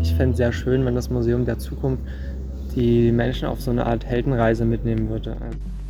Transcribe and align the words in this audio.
Ich 0.00 0.14
fände 0.14 0.32
es 0.32 0.38
sehr 0.38 0.52
schön, 0.52 0.84
wenn 0.84 0.94
das 0.94 1.10
Museum 1.10 1.44
der 1.44 1.58
Zukunft 1.58 2.02
die 2.74 3.12
Menschen 3.12 3.48
auf 3.48 3.60
so 3.60 3.70
eine 3.70 3.86
Art 3.86 4.04
Heldenreise 4.04 4.64
mitnehmen 4.64 5.08
würde. 5.08 5.36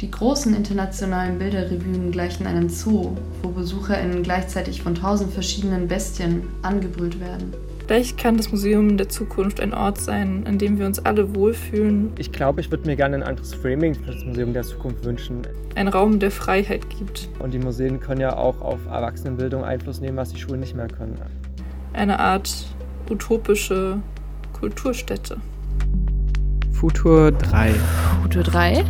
Die 0.00 0.10
großen 0.10 0.54
internationalen 0.54 1.38
Bilderrevuen 1.38 2.10
gleichen 2.10 2.46
einem 2.46 2.68
Zoo, 2.68 3.16
wo 3.42 3.50
BesucherInnen 3.50 4.22
gleichzeitig 4.22 4.82
von 4.82 4.94
tausend 4.94 5.32
verschiedenen 5.32 5.88
Bestien 5.88 6.42
angebrüllt 6.62 7.20
werden. 7.20 7.52
Vielleicht 7.86 8.18
kann 8.18 8.36
das 8.36 8.50
Museum 8.50 8.96
der 8.96 9.08
Zukunft 9.08 9.60
ein 9.60 9.74
Ort 9.74 10.00
sein, 10.00 10.44
an 10.46 10.58
dem 10.58 10.78
wir 10.78 10.86
uns 10.86 11.00
alle 11.00 11.34
wohlfühlen. 11.34 12.10
Ich 12.18 12.32
glaube, 12.32 12.60
ich 12.60 12.70
würde 12.70 12.86
mir 12.86 12.96
gerne 12.96 13.16
ein 13.16 13.22
anderes 13.22 13.52
Framing 13.52 13.94
für 13.94 14.12
das 14.12 14.24
Museum 14.24 14.52
der 14.52 14.62
Zukunft 14.62 15.04
wünschen. 15.04 15.42
Ein 15.74 15.88
Raum 15.88 16.18
der 16.18 16.30
Freiheit 16.30 16.88
gibt. 16.88 17.28
Und 17.40 17.52
die 17.52 17.58
Museen 17.58 18.00
können 18.00 18.20
ja 18.20 18.36
auch 18.36 18.60
auf 18.60 18.78
Erwachsenenbildung 18.86 19.64
Einfluss 19.64 20.00
nehmen, 20.00 20.16
was 20.16 20.30
die 20.32 20.38
Schulen 20.38 20.60
nicht 20.60 20.76
mehr 20.76 20.88
können. 20.88 21.16
Eine 21.92 22.20
Art 22.20 22.66
utopische 23.10 24.00
Kulturstätte. 24.52 25.40
Futur 26.72 27.32
3. 27.32 27.72
Futur 28.22 28.42
3? 28.44 28.84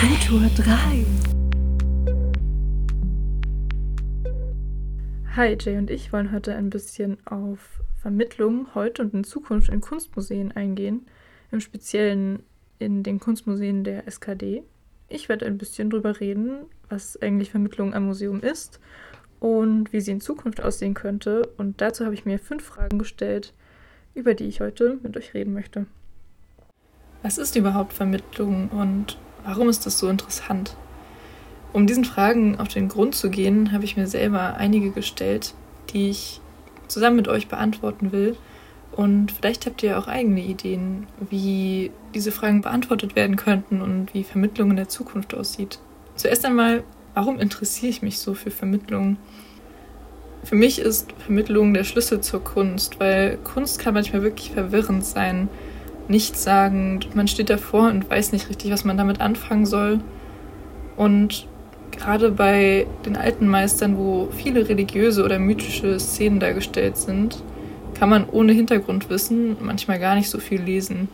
Futur 0.00 0.50
3. 0.54 1.06
Hi, 5.34 5.56
Jay 5.58 5.78
und 5.78 5.90
ich 5.90 6.12
wollen 6.12 6.30
heute 6.30 6.54
ein 6.54 6.68
bisschen 6.68 7.16
auf 7.26 7.80
Vermittlung 7.96 8.68
heute 8.74 9.02
und 9.02 9.14
in 9.14 9.24
Zukunft 9.24 9.70
in 9.70 9.80
Kunstmuseen 9.80 10.52
eingehen, 10.52 11.06
im 11.50 11.60
Speziellen 11.60 12.42
in 12.78 13.02
den 13.02 13.18
Kunstmuseen 13.18 13.82
der 13.82 14.06
SKD. 14.06 14.62
Ich 15.08 15.30
werde 15.30 15.46
ein 15.46 15.56
bisschen 15.56 15.88
darüber 15.88 16.20
reden, 16.20 16.66
was 16.90 17.20
eigentlich 17.20 17.50
Vermittlung 17.50 17.94
am 17.94 18.06
Museum 18.06 18.40
ist 18.40 18.78
und 19.44 19.92
wie 19.92 20.00
sie 20.00 20.12
in 20.12 20.22
Zukunft 20.22 20.62
aussehen 20.62 20.94
könnte. 20.94 21.46
Und 21.58 21.82
dazu 21.82 22.06
habe 22.06 22.14
ich 22.14 22.24
mir 22.24 22.38
fünf 22.38 22.64
Fragen 22.64 22.98
gestellt, 22.98 23.52
über 24.14 24.32
die 24.32 24.44
ich 24.44 24.60
heute 24.60 24.98
mit 25.02 25.18
euch 25.18 25.34
reden 25.34 25.52
möchte. 25.52 25.84
Was 27.22 27.36
ist 27.36 27.54
überhaupt 27.54 27.92
Vermittlung 27.92 28.70
und 28.70 29.18
warum 29.44 29.68
ist 29.68 29.84
das 29.84 29.98
so 29.98 30.08
interessant? 30.08 30.78
Um 31.74 31.86
diesen 31.86 32.06
Fragen 32.06 32.58
auf 32.58 32.68
den 32.68 32.88
Grund 32.88 33.14
zu 33.16 33.28
gehen, 33.28 33.70
habe 33.70 33.84
ich 33.84 33.98
mir 33.98 34.06
selber 34.06 34.54
einige 34.56 34.92
gestellt, 34.92 35.52
die 35.90 36.08
ich 36.08 36.40
zusammen 36.88 37.16
mit 37.16 37.28
euch 37.28 37.48
beantworten 37.48 38.12
will. 38.12 38.36
Und 38.92 39.30
vielleicht 39.30 39.66
habt 39.66 39.82
ihr 39.82 39.98
auch 39.98 40.08
eigene 40.08 40.40
Ideen, 40.40 41.06
wie 41.28 41.90
diese 42.14 42.32
Fragen 42.32 42.62
beantwortet 42.62 43.14
werden 43.14 43.36
könnten 43.36 43.82
und 43.82 44.14
wie 44.14 44.24
Vermittlung 44.24 44.70
in 44.70 44.76
der 44.76 44.88
Zukunft 44.88 45.34
aussieht. 45.34 45.80
Zuerst 46.16 46.46
einmal, 46.46 46.82
warum 47.14 47.38
interessiere 47.38 47.90
ich 47.90 48.02
mich 48.02 48.18
so 48.18 48.34
für 48.34 48.50
Vermittlung? 48.50 49.16
Für 50.42 50.56
mich 50.56 50.78
ist 50.78 51.12
Vermittlung 51.18 51.72
der 51.72 51.84
Schlüssel 51.84 52.20
zur 52.20 52.44
Kunst, 52.44 53.00
weil 53.00 53.38
Kunst 53.38 53.78
kann 53.78 53.94
manchmal 53.94 54.22
wirklich 54.22 54.50
verwirrend 54.50 55.04
sein, 55.04 55.48
nichtssagend. 56.08 57.14
Man 57.16 57.28
steht 57.28 57.48
davor 57.48 57.88
und 57.88 58.10
weiß 58.10 58.32
nicht 58.32 58.50
richtig, 58.50 58.70
was 58.70 58.84
man 58.84 58.98
damit 58.98 59.20
anfangen 59.20 59.64
soll. 59.64 60.00
Und 60.96 61.46
gerade 61.92 62.30
bei 62.30 62.86
den 63.06 63.16
alten 63.16 63.48
Meistern, 63.48 63.96
wo 63.96 64.28
viele 64.36 64.68
religiöse 64.68 65.24
oder 65.24 65.38
mythische 65.38 65.98
Szenen 65.98 66.40
dargestellt 66.40 66.98
sind, 66.98 67.42
kann 67.94 68.10
man 68.10 68.28
ohne 68.28 68.52
Hintergrundwissen 68.52 69.56
manchmal 69.60 69.98
gar 69.98 70.14
nicht 70.14 70.28
so 70.28 70.38
viel 70.38 70.60
lesen. 70.60 71.08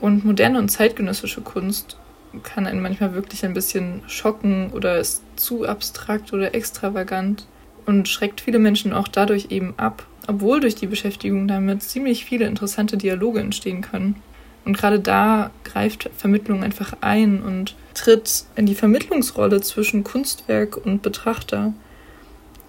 Und 0.00 0.24
moderne 0.24 0.58
und 0.58 0.68
zeitgenössische 0.68 1.40
Kunst 1.40 1.96
kann 2.42 2.66
einen 2.66 2.80
manchmal 2.80 3.14
wirklich 3.14 3.44
ein 3.44 3.54
bisschen 3.54 4.02
schocken 4.06 4.70
oder 4.72 4.98
ist 4.98 5.22
zu 5.36 5.66
abstrakt 5.66 6.32
oder 6.32 6.54
extravagant 6.54 7.46
und 7.86 8.08
schreckt 8.08 8.40
viele 8.40 8.58
Menschen 8.58 8.92
auch 8.92 9.08
dadurch 9.08 9.46
eben 9.50 9.74
ab, 9.76 10.06
obwohl 10.26 10.60
durch 10.60 10.74
die 10.74 10.86
Beschäftigung 10.86 11.48
damit 11.48 11.82
ziemlich 11.82 12.24
viele 12.24 12.46
interessante 12.46 12.96
Dialoge 12.96 13.40
entstehen 13.40 13.82
können. 13.82 14.16
Und 14.64 14.76
gerade 14.76 15.00
da 15.00 15.50
greift 15.64 16.08
Vermittlung 16.16 16.62
einfach 16.62 16.94
ein 17.00 17.42
und 17.42 17.74
tritt 17.94 18.44
in 18.54 18.66
die 18.66 18.76
Vermittlungsrolle 18.76 19.60
zwischen 19.60 20.04
Kunstwerk 20.04 20.76
und 20.76 21.02
Betrachter 21.02 21.74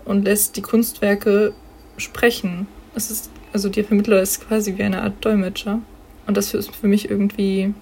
und 0.03 0.25
lässt 0.25 0.57
die 0.57 0.62
Kunstwerke 0.62 1.53
sprechen. 1.97 2.68
Es 2.95 3.12
ist, 3.12 3.30
also 3.53 3.69
der 3.69 3.85
Vermittler 3.85 4.22
ist 4.22 4.47
quasi 4.47 4.78
wie 4.78 4.84
eine 4.84 5.03
Art 5.03 5.24
Dolmetscher. 5.24 5.80
Und 6.25 6.38
das 6.38 6.53
ist 6.53 6.75
für 6.75 6.88
mich 6.88 7.09
irgendwie 7.09 7.74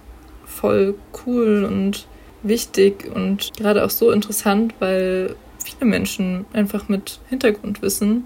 voll 0.52 0.96
cool 1.26 1.66
und 1.66 2.08
wichtig 2.44 3.10
und 3.14 3.52
gerade 3.58 3.84
auch 3.86 3.90
so 3.90 4.12
interessant, 4.12 4.74
weil 4.80 5.36
viele 5.64 5.90
Menschen 5.90 6.46
einfach 6.54 6.90
mit 6.90 7.20
Hintergrundwissen 7.30 8.26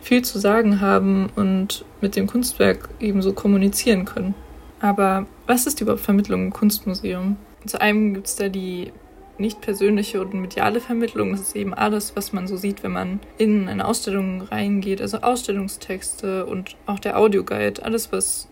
viel 0.00 0.22
zu 0.22 0.38
sagen 0.38 0.80
haben 0.80 1.30
und 1.36 1.84
mit 2.00 2.16
dem 2.16 2.26
Kunstwerk 2.26 2.88
ebenso 3.00 3.32
kommunizieren 3.32 4.04
können. 4.04 4.34
Aber 4.80 5.26
was 5.46 5.66
ist 5.66 5.80
überhaupt 5.80 6.02
Vermittlung 6.02 6.44
im 6.44 6.52
Kunstmuseum? 6.52 7.36
Zu 7.66 7.80
einem 7.80 8.14
gibt 8.14 8.26
es 8.26 8.36
da 8.36 8.48
die 8.48 8.92
nicht 9.36 9.60
persönliche 9.60 10.20
und 10.20 10.34
mediale 10.34 10.80
Vermittlung. 10.80 11.32
Das 11.32 11.40
ist 11.40 11.56
eben 11.56 11.74
alles, 11.74 12.14
was 12.14 12.32
man 12.32 12.46
so 12.46 12.56
sieht, 12.56 12.82
wenn 12.82 12.92
man 12.92 13.20
in 13.38 13.68
eine 13.68 13.86
Ausstellung 13.86 14.42
reingeht. 14.42 15.00
Also 15.00 15.18
Ausstellungstexte 15.18 16.46
und 16.46 16.76
auch 16.86 16.98
der 16.98 17.18
Audioguide. 17.18 17.82
Alles, 17.82 18.12
was 18.12 18.48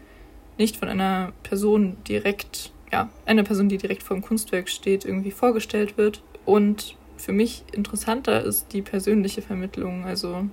nicht 0.56 0.76
von 0.76 0.88
einer 0.88 1.32
Person 1.42 1.96
direkt, 2.08 2.72
ja, 2.92 3.08
einer 3.26 3.44
Person, 3.44 3.68
die 3.68 3.78
direkt 3.78 4.02
vor 4.02 4.16
dem 4.16 4.22
Kunstwerk 4.22 4.68
steht, 4.68 5.04
irgendwie 5.04 5.30
vorgestellt 5.30 5.96
wird. 5.98 6.22
Und 6.44 6.96
für 7.16 7.32
mich 7.32 7.64
interessanter 7.72 8.42
ist 8.42 8.72
die 8.72 8.82
persönliche 8.82 9.42
Vermittlung. 9.42 10.04
Also 10.04 10.46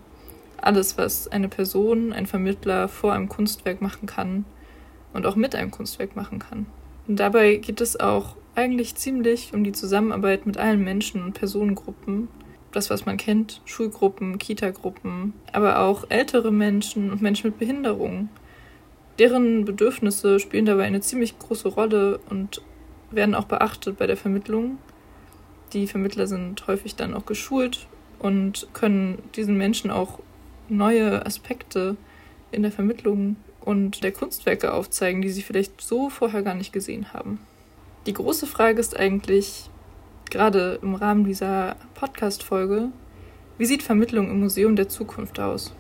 alles, 0.58 0.98
was 0.98 1.28
eine 1.28 1.48
Person, 1.48 2.12
ein 2.14 2.26
Vermittler 2.26 2.88
vor 2.88 3.14
einem 3.14 3.30
Kunstwerk 3.30 3.82
machen 3.82 4.08
kann 4.08 4.46
und 5.14 5.26
auch 5.26 5.36
mit 5.36 5.56
einem 5.56 5.72
Kunstwerk 5.72 6.16
machen 6.16 6.40
kann. 6.40 6.66
Und 7.08 7.20
dabei 7.20 7.56
geht 7.58 7.82
es 7.82 8.00
auch 8.00 8.36
eigentlich 8.56 8.96
ziemlich 8.96 9.54
um 9.54 9.64
die 9.64 9.74
Zusammenarbeit 9.74 10.46
mit 10.46 10.58
allen 10.58 10.84
Menschen 10.84 11.24
und 11.24 11.34
Personengruppen. 11.34 12.30
Das, 12.72 12.90
was 12.90 13.06
man 13.06 13.18
kennt, 13.18 13.62
Schulgruppen, 13.66 14.38
Kitagruppen, 14.38 15.34
aber 15.54 15.80
auch 15.80 16.06
ältere 16.10 16.52
Menschen 16.52 17.12
und 17.12 17.22
Menschen 17.22 17.52
mit 17.52 17.60
Behinderungen. 17.60 18.30
Deren 19.20 19.66
Bedürfnisse 19.66 20.40
spielen 20.40 20.66
dabei 20.66 20.84
eine 20.84 21.02
ziemlich 21.02 21.40
große 21.40 21.70
Rolle 21.70 22.20
und 22.30 22.62
werden 23.12 23.36
auch 23.36 23.46
beachtet 23.46 23.98
bei 23.98 24.08
der 24.08 24.18
Vermittlung. 24.18 24.78
Die 25.74 25.88
Vermittler 25.88 26.28
sind 26.28 26.68
häufig 26.68 26.96
dann 26.96 27.14
auch 27.14 27.26
geschult 27.26 27.88
und 28.20 28.68
können 28.74 29.22
diesen 29.36 29.58
Menschen 29.58 29.90
auch 29.90 30.20
neue 30.68 31.26
Aspekte 31.26 31.96
in 32.52 32.64
der 32.64 32.72
Vermittlung 32.72 33.38
und 33.62 34.04
der 34.04 34.12
Kunstwerke 34.12 34.74
aufzeigen, 34.74 35.22
die 35.22 35.30
sie 35.30 35.42
vielleicht 35.42 35.82
so 35.82 36.10
vorher 36.10 36.44
gar 36.44 36.56
nicht 36.56 36.74
gesehen 36.74 37.14
haben. 37.14 37.40
Die 38.06 38.14
große 38.14 38.48
Frage 38.48 38.80
ist 38.80 38.98
eigentlich, 38.98 39.70
gerade 40.30 40.80
im 40.82 40.96
Rahmen 40.96 41.24
dieser 41.24 41.76
Podcast-Folge, 41.96 42.90
wie 43.58 43.66
sieht 43.66 43.84
Vermittlung 43.84 44.30
im 44.30 44.42
Museum 44.42 44.76
der 44.76 44.90
Zukunft 44.90 45.40
aus? 45.40 45.74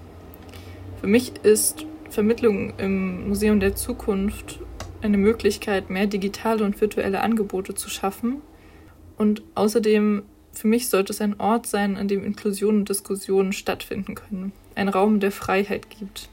Für 1.01 1.07
mich 1.07 1.33
ist 1.43 1.85
Vermittlung 2.15 2.73
im 2.77 3.27
Museum 3.27 3.59
der 3.59 3.75
Zukunft 3.75 4.59
eine 5.01 5.17
Möglichkeit, 5.17 5.89
mehr 5.89 6.07
digitale 6.07 6.63
und 6.63 6.79
virtuelle 6.79 7.19
Angebote 7.19 7.75
zu 7.75 7.89
schaffen. 7.89 8.37
Und 9.17 9.43
außerdem, 9.53 10.23
für 10.53 10.67
mich 10.67 10.87
sollte 10.87 11.11
es 11.11 11.19
ein 11.19 11.39
Ort 11.39 11.67
sein, 11.67 11.97
an 11.97 12.07
dem 12.07 12.23
Inklusion 12.23 12.77
und 12.77 12.89
Diskussionen 12.89 13.51
stattfinden 13.51 14.15
können. 14.15 14.53
Ein 14.75 14.87
Raum 14.87 15.19
der 15.19 15.31
Freiheit 15.31 15.89
gibt 15.89 16.29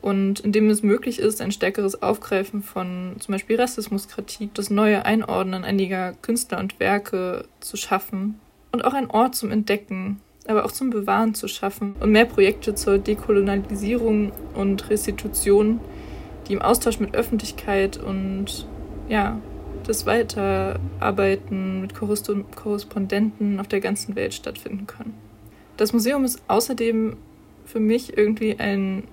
und 0.00 0.40
in 0.40 0.50
dem 0.50 0.68
es 0.68 0.82
möglich 0.82 1.20
ist, 1.20 1.40
ein 1.40 1.52
stärkeres 1.52 2.02
Aufgreifen 2.02 2.62
von 2.62 3.14
zum 3.20 3.32
Beispiel 3.32 3.60
Rassismuskritik, 3.60 4.52
das 4.54 4.68
neue 4.68 5.04
Einordnen 5.04 5.62
einiger 5.62 6.14
Künstler 6.22 6.58
und 6.58 6.80
Werke 6.80 7.44
zu 7.60 7.76
schaffen 7.76 8.40
und 8.72 8.84
auch 8.84 8.94
ein 8.94 9.10
Ort 9.10 9.36
zum 9.36 9.50
Entdecken, 9.50 10.20
aber 10.46 10.64
auch 10.64 10.72
zum 10.72 10.90
Bewahren 10.90 11.34
zu 11.34 11.48
schaffen 11.48 11.94
und 12.00 12.10
mehr 12.10 12.24
Projekte 12.24 12.74
zur 12.74 12.98
Dekolonialisierung 12.98 14.32
und 14.54 14.90
Restitution, 14.90 15.80
die 16.48 16.54
im 16.54 16.62
Austausch 16.62 16.98
mit 16.98 17.14
Öffentlichkeit 17.14 17.96
und 17.98 18.66
ja, 19.08 19.40
das 19.86 20.06
Weiterarbeiten 20.06 21.80
mit 21.80 21.94
Korrespondenten 21.94 23.60
auf 23.60 23.68
der 23.68 23.80
ganzen 23.80 24.14
Welt 24.14 24.34
stattfinden 24.34 24.86
können. 24.86 25.14
Das 25.76 25.92
Museum 25.92 26.24
ist 26.24 26.42
außerdem 26.48 27.16
für 27.64 27.80
mich 27.80 28.16
irgendwie 28.16 28.58
ein 28.58 29.04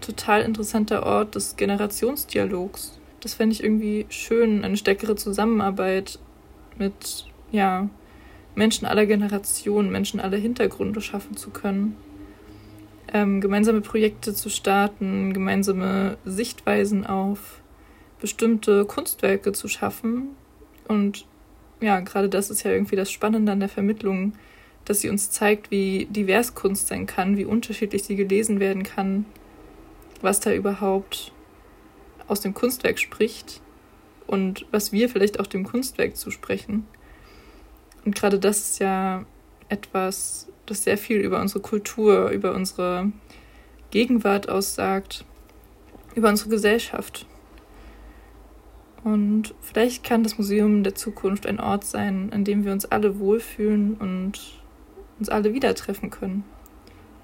total 0.00 0.42
interessanter 0.42 1.04
Ort 1.04 1.34
des 1.34 1.56
Generationsdialogs. 1.56 2.98
Das 3.20 3.34
fände 3.34 3.52
ich 3.54 3.62
irgendwie 3.62 4.06
schön, 4.08 4.64
eine 4.64 4.76
stärkere 4.76 5.14
Zusammenarbeit 5.14 6.18
mit, 6.78 7.26
ja, 7.52 7.88
Menschen 8.60 8.84
aller 8.84 9.06
Generationen, 9.06 9.90
Menschen 9.90 10.20
aller 10.20 10.36
Hintergründe 10.36 11.00
schaffen 11.00 11.34
zu 11.34 11.48
können. 11.48 11.96
Ähm, 13.10 13.40
gemeinsame 13.40 13.80
Projekte 13.80 14.34
zu 14.34 14.50
starten, 14.50 15.32
gemeinsame 15.32 16.18
Sichtweisen 16.26 17.06
auf 17.06 17.62
bestimmte 18.20 18.84
Kunstwerke 18.84 19.52
zu 19.52 19.66
schaffen. 19.66 20.36
Und 20.86 21.24
ja, 21.80 22.00
gerade 22.00 22.28
das 22.28 22.50
ist 22.50 22.62
ja 22.62 22.70
irgendwie 22.70 22.96
das 22.96 23.10
Spannende 23.10 23.50
an 23.50 23.60
der 23.60 23.70
Vermittlung, 23.70 24.34
dass 24.84 25.00
sie 25.00 25.08
uns 25.08 25.30
zeigt, 25.30 25.70
wie 25.70 26.06
divers 26.10 26.54
Kunst 26.54 26.88
sein 26.88 27.06
kann, 27.06 27.38
wie 27.38 27.46
unterschiedlich 27.46 28.02
sie 28.04 28.16
gelesen 28.16 28.60
werden 28.60 28.82
kann, 28.82 29.24
was 30.20 30.38
da 30.40 30.52
überhaupt 30.52 31.32
aus 32.28 32.42
dem 32.42 32.52
Kunstwerk 32.52 32.98
spricht 32.98 33.62
und 34.26 34.66
was 34.70 34.92
wir 34.92 35.08
vielleicht 35.08 35.40
auch 35.40 35.46
dem 35.46 35.64
Kunstwerk 35.64 36.18
zusprechen. 36.18 36.86
Und 38.04 38.14
gerade 38.14 38.38
das 38.38 38.58
ist 38.58 38.78
ja 38.80 39.24
etwas, 39.68 40.48
das 40.66 40.84
sehr 40.84 40.98
viel 40.98 41.18
über 41.18 41.40
unsere 41.40 41.60
Kultur, 41.60 42.30
über 42.30 42.54
unsere 42.54 43.12
Gegenwart 43.90 44.48
aussagt, 44.48 45.24
über 46.14 46.28
unsere 46.28 46.50
Gesellschaft. 46.50 47.26
Und 49.02 49.54
vielleicht 49.60 50.04
kann 50.04 50.22
das 50.22 50.36
Museum 50.36 50.82
der 50.82 50.94
Zukunft 50.94 51.46
ein 51.46 51.58
Ort 51.58 51.84
sein, 51.84 52.32
an 52.32 52.44
dem 52.44 52.64
wir 52.64 52.72
uns 52.72 52.84
alle 52.84 53.18
wohlfühlen 53.18 53.94
und 53.94 54.40
uns 55.18 55.28
alle 55.28 55.54
wieder 55.54 55.74
treffen 55.74 56.10
können, 56.10 56.44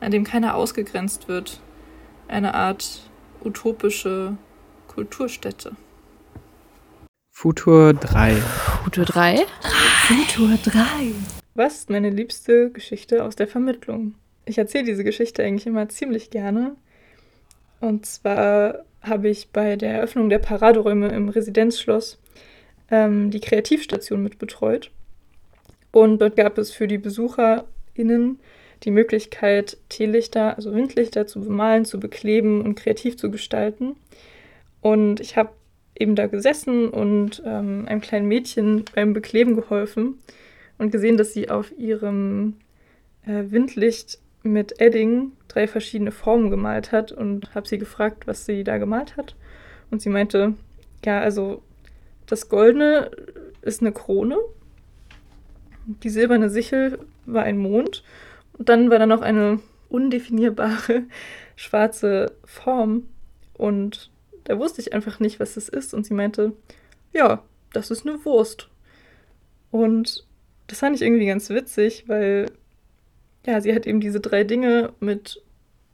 an 0.00 0.11
dem 0.11 0.25
keiner 0.25 0.55
ausgegrenzt 0.55 1.29
wird, 1.29 1.61
eine 2.29 2.55
Art 2.55 3.11
utopische 3.44 4.37
Kulturstätte. 4.88 5.72
Futur 7.31 7.93
3. 7.93 8.37
Futur 8.84 9.05
3? 9.05 9.44
Futur 10.08 10.56
3. 10.62 10.82
Was 11.56 11.79
ist 11.79 11.91
meine 11.91 12.11
liebste 12.11 12.70
Geschichte 12.70 13.25
aus 13.25 13.35
der 13.35 13.49
Vermittlung? 13.49 14.14
Ich 14.44 14.56
erzähle 14.56 14.85
diese 14.85 15.03
Geschichte 15.03 15.43
eigentlich 15.43 15.67
immer 15.67 15.88
ziemlich 15.88 16.31
gerne. 16.31 16.76
Und 17.81 18.06
zwar 18.06 18.85
habe 19.03 19.29
ich 19.29 19.49
bei 19.49 19.75
der 19.75 19.94
Eröffnung 19.94 20.29
der 20.29 20.38
Paraderäume 20.38 21.08
im 21.08 21.29
Residenzschloss 21.29 22.20
ähm, 22.88 23.32
die 23.32 23.41
Kreativstation 23.41 24.23
mitbetreut. 24.23 24.93
Und 25.91 26.20
dort 26.20 26.37
gab 26.37 26.56
es 26.56 26.70
für 26.70 26.87
die 26.87 26.99
BesucherInnen 26.99 28.38
die 28.85 28.93
Möglichkeit, 28.93 29.76
Teelichter, 29.88 30.55
also 30.55 30.73
Windlichter 30.73 31.26
zu 31.26 31.41
bemalen, 31.41 31.85
zu 31.85 31.99
bekleben 31.99 32.62
und 32.62 32.76
kreativ 32.76 33.17
zu 33.17 33.29
gestalten. 33.29 33.97
Und 34.81 35.19
ich 35.19 35.37
habe 35.37 35.50
eben 35.98 36.14
da 36.14 36.26
gesessen 36.26 36.88
und 36.88 37.43
ähm, 37.44 37.84
einem 37.87 38.00
kleinen 38.00 38.28
Mädchen 38.28 38.84
beim 38.94 39.12
Bekleben 39.12 39.54
geholfen 39.54 40.19
und 40.78 40.90
gesehen, 40.90 41.16
dass 41.16 41.32
sie 41.32 41.50
auf 41.50 41.72
ihrem 41.78 42.54
äh, 43.25 43.44
Windlicht 43.48 44.19
mit 44.43 44.81
Edding 44.81 45.32
drei 45.48 45.66
verschiedene 45.66 46.12
Formen 46.12 46.50
gemalt 46.50 46.93
hat 46.93 47.12
und 47.12 47.54
habe 47.54 47.66
sie 47.66 47.78
gefragt, 47.78 48.26
was 48.26 48.46
sie 48.46 48.62
da 48.62 48.78
gemalt 48.78 49.16
hat. 49.16 49.34
Und 49.90 50.02
sie 50.02 50.10
meinte, 50.10 50.54
ja, 51.04 51.20
also 51.20 51.62
das 52.26 52.48
Goldene 52.48 53.10
ist 53.62 53.81
eine 53.81 53.93
Krone, 53.93 54.37
die 55.87 56.10
silberne 56.10 56.50
Sichel 56.50 56.98
war 57.26 57.44
ein 57.44 57.58
Mond 57.58 58.02
und 58.58 58.69
dann 58.69 58.90
war 58.90 58.98
da 58.98 59.06
noch 59.06 59.22
eine 59.22 59.60
undefinierbare 59.88 61.04
schwarze 61.56 62.32
Form 62.44 63.04
und 63.54 64.10
da 64.46 64.58
wusste 64.58 64.81
ich 64.81 64.93
einfach 64.93 65.20
nicht, 65.20 65.40
was 65.40 65.54
das 65.54 65.69
ist 65.69 65.93
und 65.93 66.06
sie 66.06 66.14
meinte, 66.14 66.52
ja, 67.12 67.43
das 67.72 67.90
ist 67.90 68.06
eine 68.06 68.25
Wurst. 68.25 68.69
Und 69.70 70.26
das 70.69 70.78
fand 70.78 70.96
ich 70.96 71.02
irgendwie 71.02 71.26
ganz 71.26 71.50
witzig, 71.50 72.04
weil 72.06 72.50
ja, 73.44 73.60
sie 73.60 73.75
hat 73.75 73.87
eben 73.87 74.00
diese 74.00 74.20
drei 74.20 74.44
Dinge 74.44 74.93
mit 75.00 75.43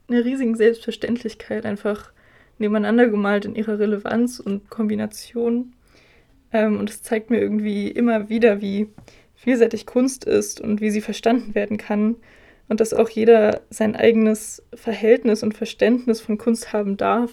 einer 0.07 0.25
riesigen 0.25 0.55
Selbstverständlichkeit 0.55 1.65
einfach 1.65 2.11
nebeneinander 2.57 3.07
gemalt 3.07 3.45
in 3.45 3.55
ihrer 3.55 3.79
Relevanz 3.79 4.39
und 4.39 4.69
Kombination. 4.69 5.73
Ähm, 6.51 6.79
und 6.79 6.89
es 6.89 7.01
zeigt 7.01 7.29
mir 7.29 7.39
irgendwie 7.39 7.89
immer 7.89 8.29
wieder, 8.29 8.61
wie 8.61 8.87
vielseitig 9.35 9.85
Kunst 9.85 10.25
ist 10.25 10.61
und 10.61 10.81
wie 10.81 10.91
sie 10.91 11.01
verstanden 11.01 11.55
werden 11.55 11.77
kann. 11.77 12.15
Und 12.69 12.79
dass 12.79 12.93
auch 12.93 13.09
jeder 13.09 13.61
sein 13.69 13.95
eigenes 13.95 14.63
Verhältnis 14.73 15.43
und 15.43 15.53
Verständnis 15.53 16.21
von 16.21 16.37
Kunst 16.37 16.71
haben 16.73 16.97
darf. 16.97 17.31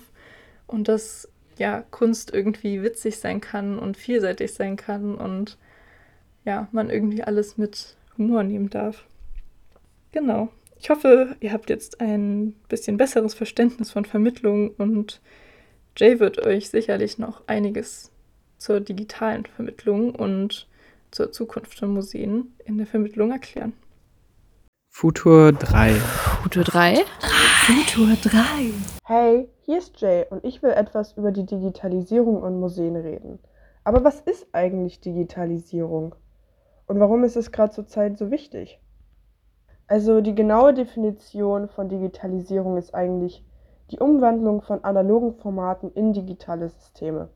Und 0.70 0.86
dass 0.88 1.28
ja 1.58 1.82
Kunst 1.90 2.32
irgendwie 2.32 2.82
witzig 2.82 3.18
sein 3.18 3.40
kann 3.40 3.78
und 3.78 3.96
vielseitig 3.96 4.54
sein 4.54 4.76
kann 4.76 5.14
und 5.16 5.58
ja, 6.44 6.68
man 6.72 6.90
irgendwie 6.90 7.22
alles 7.22 7.58
mit 7.58 7.96
Humor 8.16 8.44
nehmen 8.44 8.70
darf. 8.70 9.04
Genau. 10.12 10.48
Ich 10.78 10.88
hoffe, 10.88 11.36
ihr 11.40 11.52
habt 11.52 11.68
jetzt 11.68 12.00
ein 12.00 12.54
bisschen 12.68 12.96
besseres 12.96 13.34
Verständnis 13.34 13.90
von 13.90 14.04
Vermittlung 14.04 14.70
und 14.70 15.20
Jay 15.96 16.20
wird 16.20 16.38
euch 16.38 16.70
sicherlich 16.70 17.18
noch 17.18 17.42
einiges 17.48 18.10
zur 18.56 18.80
digitalen 18.80 19.44
Vermittlung 19.44 20.14
und 20.14 20.68
zur 21.10 21.32
Zukunft 21.32 21.78
von 21.78 21.92
Museen 21.92 22.54
in 22.64 22.78
der 22.78 22.86
Vermittlung 22.86 23.32
erklären. 23.32 23.72
Futur 24.88 25.52
3. 25.52 25.94
Futur 26.42 26.64
3? 26.64 27.04
Futur 27.66 28.16
3. 28.22 28.72
Hey, 29.04 29.48
hier 29.70 29.78
ist 29.78 30.00
Jay 30.00 30.26
und 30.28 30.44
ich 30.44 30.64
will 30.64 30.72
etwas 30.72 31.12
über 31.12 31.30
die 31.30 31.46
Digitalisierung 31.46 32.42
und 32.42 32.58
Museen 32.58 32.96
reden. 32.96 33.38
Aber 33.84 34.02
was 34.02 34.18
ist 34.18 34.48
eigentlich 34.50 35.00
Digitalisierung? 35.00 36.16
Und 36.88 36.98
warum 36.98 37.22
ist 37.22 37.36
es 37.36 37.52
gerade 37.52 37.70
zur 37.70 37.86
Zeit 37.86 38.18
so 38.18 38.32
wichtig? 38.32 38.80
Also 39.86 40.22
die 40.22 40.34
genaue 40.34 40.74
Definition 40.74 41.68
von 41.68 41.88
Digitalisierung 41.88 42.78
ist 42.78 42.96
eigentlich 42.96 43.44
die 43.92 44.00
Umwandlung 44.00 44.60
von 44.60 44.82
analogen 44.82 45.34
Formaten 45.34 45.92
in 45.92 46.14
digitale 46.14 46.68
Systeme. 46.68 47.28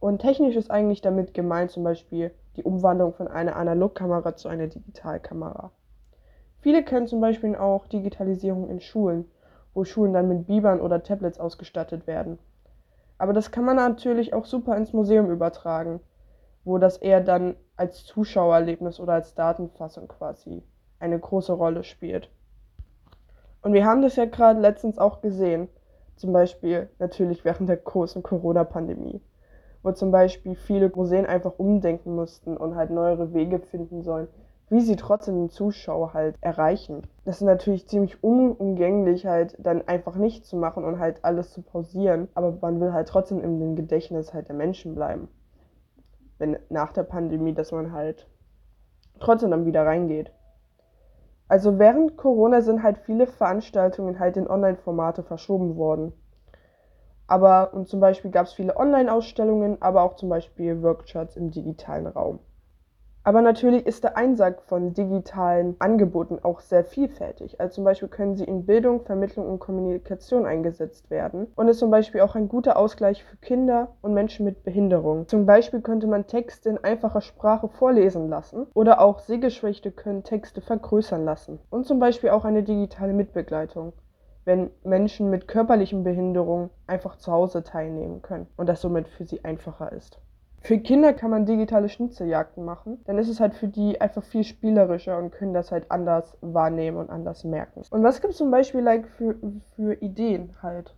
Und 0.00 0.22
technisch 0.22 0.56
ist 0.56 0.70
eigentlich 0.70 1.02
damit 1.02 1.34
gemeint 1.34 1.70
zum 1.70 1.84
Beispiel 1.84 2.30
die 2.56 2.62
Umwandlung 2.62 3.12
von 3.12 3.28
einer 3.28 3.56
Analogkamera 3.56 4.36
zu 4.36 4.48
einer 4.48 4.68
Digitalkamera. 4.68 5.70
Viele 6.60 6.82
kennen 6.82 7.08
zum 7.08 7.20
Beispiel 7.20 7.56
auch 7.56 7.86
Digitalisierung 7.88 8.70
in 8.70 8.80
Schulen, 8.80 9.26
wo 9.74 9.84
Schulen 9.84 10.12
dann 10.12 10.28
mit 10.28 10.46
Bibern 10.46 10.80
oder 10.80 11.02
Tablets 11.02 11.38
ausgestattet 11.38 12.06
werden. 12.06 12.38
Aber 13.18 13.32
das 13.32 13.50
kann 13.50 13.64
man 13.64 13.76
natürlich 13.76 14.34
auch 14.34 14.44
super 14.44 14.76
ins 14.76 14.92
Museum 14.92 15.30
übertragen, 15.30 16.00
wo 16.64 16.78
das 16.78 16.96
eher 16.96 17.20
dann 17.20 17.56
als 17.76 18.04
Zuschauererlebnis 18.04 19.00
oder 19.00 19.14
als 19.14 19.34
Datenfassung 19.34 20.08
quasi 20.08 20.62
eine 20.98 21.18
große 21.18 21.52
Rolle 21.52 21.84
spielt. 21.84 22.30
Und 23.62 23.72
wir 23.72 23.84
haben 23.84 24.02
das 24.02 24.16
ja 24.16 24.24
gerade 24.24 24.60
letztens 24.60 24.98
auch 24.98 25.20
gesehen, 25.20 25.68
zum 26.16 26.32
Beispiel 26.32 26.88
natürlich 26.98 27.44
während 27.44 27.68
der 27.68 27.76
großen 27.76 28.22
Corona-Pandemie, 28.22 29.20
wo 29.82 29.92
zum 29.92 30.10
Beispiel 30.10 30.54
viele 30.54 30.90
Museen 30.94 31.26
einfach 31.26 31.58
umdenken 31.58 32.14
mussten 32.14 32.56
und 32.56 32.76
halt 32.76 32.90
neuere 32.90 33.32
Wege 33.32 33.60
finden 33.60 34.02
sollen, 34.02 34.28
wie 34.68 34.80
sie 34.80 34.96
trotzdem 34.96 35.36
den 35.36 35.50
Zuschauer 35.50 36.14
halt 36.14 36.36
erreichen. 36.40 37.02
Das 37.24 37.36
ist 37.36 37.42
natürlich 37.42 37.88
ziemlich 37.88 38.22
unumgänglich, 38.24 39.26
halt 39.26 39.56
dann 39.58 39.86
einfach 39.86 40.16
nicht 40.16 40.46
zu 40.46 40.56
machen 40.56 40.84
und 40.84 40.98
halt 40.98 41.24
alles 41.24 41.52
zu 41.52 41.62
pausieren, 41.62 42.28
aber 42.34 42.56
man 42.60 42.80
will 42.80 42.92
halt 42.92 43.08
trotzdem 43.08 43.40
im 43.40 43.76
Gedächtnis 43.76 44.32
halt 44.32 44.48
der 44.48 44.56
Menschen 44.56 44.94
bleiben. 44.94 45.28
Wenn 46.38 46.58
nach 46.70 46.92
der 46.92 47.04
Pandemie, 47.04 47.54
dass 47.54 47.72
man 47.72 47.92
halt 47.92 48.26
trotzdem 49.20 49.50
dann 49.50 49.66
wieder 49.66 49.84
reingeht. 49.84 50.32
Also 51.48 51.78
während 51.78 52.16
Corona 52.16 52.62
sind 52.62 52.82
halt 52.82 52.98
viele 52.98 53.26
Veranstaltungen 53.26 54.18
halt 54.18 54.38
in 54.38 54.48
Online-Formate 54.48 55.22
verschoben 55.22 55.76
worden. 55.76 56.14
Aber 57.26 57.74
und 57.74 57.88
zum 57.88 58.00
Beispiel 58.00 58.30
gab 58.30 58.46
es 58.46 58.54
viele 58.54 58.76
Online-Ausstellungen, 58.76 59.80
aber 59.80 60.02
auch 60.02 60.16
zum 60.16 60.28
Beispiel 60.28 60.82
Workshops 60.82 61.36
im 61.36 61.50
digitalen 61.50 62.06
Raum. 62.06 62.38
Aber 63.24 63.40
natürlich 63.40 63.86
ist 63.86 64.02
der 64.02 64.16
Einsatz 64.16 64.62
von 64.64 64.94
digitalen 64.94 65.76
Angeboten 65.78 66.40
auch 66.42 66.58
sehr 66.58 66.84
vielfältig. 66.84 67.60
Also 67.60 67.76
zum 67.76 67.84
Beispiel 67.84 68.08
können 68.08 68.34
sie 68.34 68.44
in 68.44 68.66
Bildung, 68.66 69.02
Vermittlung 69.02 69.46
und 69.46 69.60
Kommunikation 69.60 70.44
eingesetzt 70.44 71.08
werden 71.08 71.46
und 71.54 71.68
ist 71.68 71.78
zum 71.78 71.92
Beispiel 71.92 72.20
auch 72.22 72.34
ein 72.34 72.48
guter 72.48 72.76
Ausgleich 72.76 73.22
für 73.22 73.36
Kinder 73.36 73.94
und 74.02 74.12
Menschen 74.12 74.44
mit 74.44 74.64
Behinderung. 74.64 75.28
Zum 75.28 75.46
Beispiel 75.46 75.82
könnte 75.82 76.08
man 76.08 76.26
Texte 76.26 76.70
in 76.70 76.82
einfacher 76.82 77.20
Sprache 77.20 77.68
vorlesen 77.68 78.28
lassen 78.28 78.66
oder 78.74 79.00
auch 79.00 79.20
Sehgeschwächte 79.20 79.92
können 79.92 80.24
Texte 80.24 80.60
vergrößern 80.60 81.24
lassen. 81.24 81.60
Und 81.70 81.86
zum 81.86 82.00
Beispiel 82.00 82.30
auch 82.30 82.44
eine 82.44 82.64
digitale 82.64 83.12
Mitbegleitung 83.12 83.92
wenn 84.44 84.70
Menschen 84.82 85.30
mit 85.30 85.46
körperlichen 85.46 86.02
Behinderungen 86.02 86.70
einfach 86.86 87.16
zu 87.16 87.30
Hause 87.30 87.62
teilnehmen 87.62 88.22
können 88.22 88.48
und 88.56 88.68
das 88.68 88.80
somit 88.80 89.08
für 89.08 89.24
sie 89.24 89.44
einfacher 89.44 89.92
ist. 89.92 90.20
Für 90.64 90.78
Kinder 90.78 91.12
kann 91.12 91.32
man 91.32 91.44
digitale 91.44 91.88
Schnitzeljagden 91.88 92.64
machen. 92.64 93.00
Dann 93.04 93.18
ist 93.18 93.28
es 93.28 93.40
halt 93.40 93.52
für 93.52 93.66
die 93.66 94.00
einfach 94.00 94.22
viel 94.22 94.44
spielerischer 94.44 95.18
und 95.18 95.32
können 95.32 95.54
das 95.54 95.72
halt 95.72 95.90
anders 95.90 96.36
wahrnehmen 96.40 96.98
und 96.98 97.10
anders 97.10 97.42
merken. 97.42 97.82
Und 97.90 98.04
was 98.04 98.20
gibt 98.20 98.32
es 98.32 98.38
zum 98.38 98.52
Beispiel 98.52 98.80
like 98.80 99.08
für, 99.08 99.34
für 99.74 99.94
Ideen 99.94 100.54
halt 100.62 100.94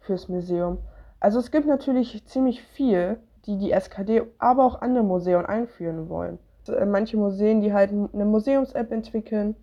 fürs 0.00 0.28
Museum? 0.28 0.78
Also 1.18 1.38
es 1.38 1.50
gibt 1.50 1.66
natürlich 1.66 2.26
ziemlich 2.26 2.62
viel, 2.62 3.18
die 3.46 3.56
die 3.56 3.72
SKD, 3.72 4.22
aber 4.38 4.66
auch 4.66 4.82
andere 4.82 5.04
Museen 5.04 5.46
einführen 5.46 6.10
wollen. 6.10 6.38
Äh, 6.68 6.84
manche 6.84 7.16
Museen, 7.16 7.62
die 7.62 7.72
halt 7.72 7.92
eine 7.92 8.26
Museums-App 8.26 8.92
entwickeln 8.92 9.56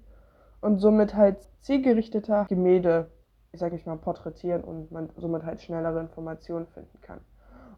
und 0.62 0.80
somit 0.80 1.14
halt 1.14 1.38
zielgerichteter 1.62 2.48
Gemälde, 2.50 3.12
sag 3.54 3.74
ich 3.74 3.86
mal, 3.86 3.98
porträtieren 3.98 4.64
und 4.64 4.92
man 4.92 5.12
somit 5.16 5.44
halt 5.44 5.62
schnellere 5.62 6.00
Informationen 6.00 6.66
finden 6.66 7.00
kann 7.02 7.20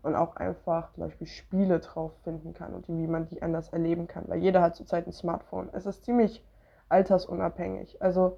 und 0.05 0.15
auch 0.15 0.35
einfach 0.37 0.91
zum 0.93 1.03
Beispiel 1.03 1.27
Spiele 1.27 1.79
drauf 1.79 2.13
finden 2.23 2.53
kann 2.53 2.73
und 2.73 2.87
wie 2.87 3.07
man 3.07 3.27
die 3.27 3.41
anders 3.41 3.69
erleben 3.69 4.07
kann, 4.07 4.25
weil 4.27 4.39
jeder 4.39 4.61
hat 4.61 4.75
zurzeit 4.75 5.07
ein 5.07 5.13
Smartphone. 5.13 5.69
Es 5.73 5.85
ist 5.85 6.05
ziemlich 6.05 6.43
altersunabhängig. 6.89 8.01
Also 8.01 8.37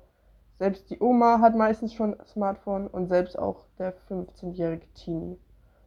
Selbst 0.60 0.90
die 0.90 1.00
Oma 1.00 1.40
hat 1.40 1.56
meistens 1.56 1.94
schon 1.94 2.20
ein 2.20 2.26
Smartphone 2.26 2.88
und 2.88 3.08
selbst 3.08 3.38
auch 3.38 3.66
der 3.78 3.94
15-jährige 4.10 4.88
Teenie. 4.94 5.40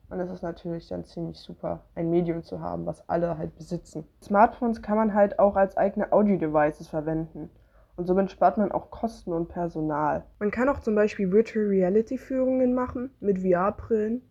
Und 0.08 0.20
es 0.20 0.30
ist 0.30 0.42
natürlich 0.42 0.88
dann 0.88 1.04
ziemlich 1.04 1.38
super, 1.40 1.84
ein 1.94 2.10
Medium 2.10 2.42
zu 2.44 2.60
haben, 2.60 2.86
was 2.86 3.08
alle 3.08 3.36
halt 3.38 3.56
besitzen. 3.56 4.06
Smartphones 4.22 4.82
kann 4.82 4.96
man 4.96 5.14
halt 5.14 5.38
auch 5.38 5.56
als 5.56 5.76
eigene 5.76 6.12
Audio-Devices 6.12 6.88
verwenden. 6.88 7.50
Und 7.96 8.06
somit 8.06 8.30
spart 8.30 8.58
man 8.58 8.72
auch 8.72 8.90
Kosten 8.90 9.32
und 9.32 9.48
Personal. 9.48 10.24
Man 10.38 10.50
kann 10.52 10.68
auch 10.68 10.80
zum 10.80 10.94
Beispiel 10.94 11.32
Virtual 11.32 11.66
Reality 11.66 12.16
Führungen 12.18 12.72
machen 12.74 13.10
mit 13.20 13.40
VR-Brillen, 13.40 14.22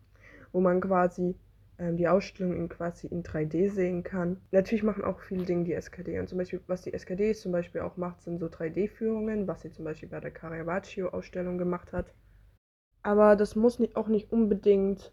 wo 0.52 0.60
man 0.60 0.80
quasi 0.80 1.34
ähm, 1.78 1.96
die 1.96 2.08
Ausstellung 2.08 2.56
in 2.56 2.68
quasi 2.68 3.06
in 3.06 3.22
3D 3.22 3.70
sehen 3.70 4.02
kann. 4.02 4.36
Natürlich 4.52 4.82
machen 4.82 5.02
auch 5.04 5.20
viele 5.20 5.44
Dinge 5.44 5.64
die 5.64 5.72
SKD. 5.72 6.18
Und 6.18 6.28
zum 6.28 6.38
Beispiel, 6.38 6.60
was 6.66 6.82
die 6.82 6.92
SKD 6.92 7.34
zum 7.34 7.52
Beispiel 7.52 7.80
auch 7.80 7.96
macht, 7.96 8.20
sind 8.20 8.38
so 8.38 8.48
3D-Führungen, 8.48 9.48
was 9.48 9.62
sie 9.62 9.72
zum 9.72 9.84
Beispiel 9.86 10.08
bei 10.08 10.20
der 10.20 10.30
Caravaggio-Ausstellung 10.30 11.56
gemacht 11.56 11.92
hat. 11.92 12.12
Aber 13.02 13.34
das 13.34 13.56
muss 13.56 13.78
nicht, 13.78 13.96
auch 13.96 14.08
nicht 14.08 14.30
unbedingt 14.30 15.12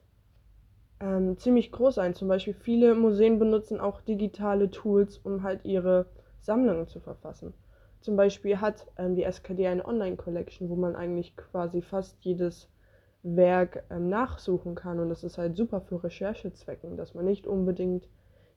ähm, 0.99 1.37
ziemlich 1.37 1.71
groß 1.71 1.95
sein. 1.95 2.15
Zum 2.15 2.27
Beispiel 2.27 2.53
viele 2.53 2.95
Museen 2.95 3.39
benutzen 3.39 3.79
auch 3.79 4.01
digitale 4.01 4.69
Tools, 4.69 5.19
um 5.19 5.43
halt 5.43 5.63
ihre 5.63 6.07
Sammlungen 6.41 6.87
zu 6.87 6.99
verfassen. 6.99 7.53
Zum 8.01 8.15
Beispiel 8.15 8.59
hat 8.59 8.87
ähm, 8.97 9.15
die 9.15 9.23
SKD 9.23 9.67
eine 9.67 9.85
Online-Collection, 9.85 10.69
wo 10.69 10.75
man 10.75 10.95
eigentlich 10.95 11.35
quasi 11.37 11.81
fast 11.81 12.17
jedes 12.23 12.69
Werk 13.23 13.83
ähm, 13.89 14.09
nachsuchen 14.09 14.75
kann. 14.75 14.99
Und 14.99 15.09
das 15.09 15.23
ist 15.23 15.37
halt 15.37 15.55
super 15.55 15.81
für 15.81 16.03
Recherchezwecken, 16.03 16.97
dass 16.97 17.13
man 17.13 17.25
nicht 17.25 17.47
unbedingt 17.47 18.07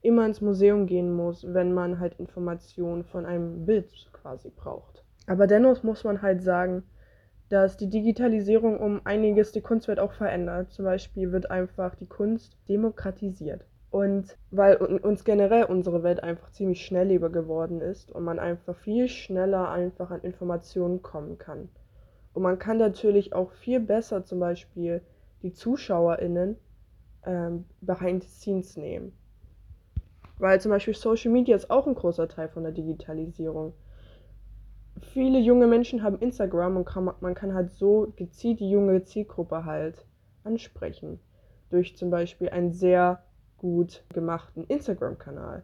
immer 0.03 0.25
ins 0.27 0.41
Museum 0.41 0.87
gehen 0.87 1.13
muss, 1.13 1.45
wenn 1.53 1.73
man 1.73 2.01
halt 2.01 2.19
Informationen 2.19 3.05
von 3.05 3.27
einem 3.27 3.67
Bild 3.67 3.91
quasi 4.13 4.51
braucht. 4.51 5.05
Aber 5.27 5.47
dennoch 5.47 5.83
muss 5.83 6.05
man 6.05 6.23
halt 6.23 6.43
sagen, 6.43 6.85
dass 7.51 7.77
die 7.77 7.91
Digitalisierung 7.91 8.79
um 8.79 9.01
einiges 9.05 9.53
die 9.53 9.61
Kunstwelt 9.61 9.99
auch 9.99 10.13
verändert. 10.13 10.73
Zum 10.73 10.85
Beispiel 10.85 11.33
wird 11.33 11.51
einfach 11.51 11.97
die 11.97 12.07
Kunst 12.07 12.57
demokratisiert. 12.69 13.67
Und 13.91 14.37
weil 14.53 14.77
uns 14.77 15.25
generell 15.25 15.65
unsere 15.65 16.05
Welt 16.05 16.23
einfach 16.23 16.53
ziemlich 16.53 16.87
schnellleber 16.87 17.29
geworden 17.29 17.81
ist 17.81 18.13
und 18.13 18.23
man 18.23 18.39
einfach 18.39 18.77
viel 18.77 19.09
schneller 19.09 19.69
einfach 19.69 20.13
an 20.13 20.21
Informationen 20.21 21.03
kommen 21.03 21.39
kann. 21.39 21.69
Und 22.41 22.45
man 22.45 22.59
kann 22.59 22.79
natürlich 22.79 23.35
auch 23.35 23.53
viel 23.53 23.81
besser 23.81 24.25
zum 24.25 24.41
Beispiel 24.41 25.03
die 25.43 25.53
ZuschauerInnen 25.53 26.57
ähm, 27.27 27.67
behind 27.83 28.25
the 28.25 28.31
scenes 28.31 28.79
nehmen. 28.79 29.13
Weil 30.39 30.59
zum 30.59 30.71
Beispiel 30.71 30.95
Social 30.95 31.31
Media 31.31 31.55
ist 31.55 31.71
auch 31.71 31.87
ein 31.87 31.95
großer 31.95 32.29
Teil 32.29 32.49
von 32.49 32.63
der 32.63 32.73
Digitalisierung 32.73 33.75
viele 35.13 35.39
junge 35.39 35.67
Menschen 35.67 36.03
haben 36.03 36.19
Instagram 36.19 36.79
und 36.79 36.87
kann, 36.87 37.11
man 37.21 37.35
kann 37.35 37.53
halt 37.53 37.73
so 37.73 38.11
gezielt 38.17 38.61
die 38.61 38.71
junge 38.71 39.05
Zielgruppe 39.05 39.67
halt 39.67 40.07
ansprechen. 40.43 41.21
Durch 41.69 41.95
zum 41.95 42.09
Beispiel 42.09 42.49
einen 42.49 42.73
sehr 42.73 43.23
gut 43.59 44.03
gemachten 44.15 44.65
Instagram-Kanal. 44.65 45.63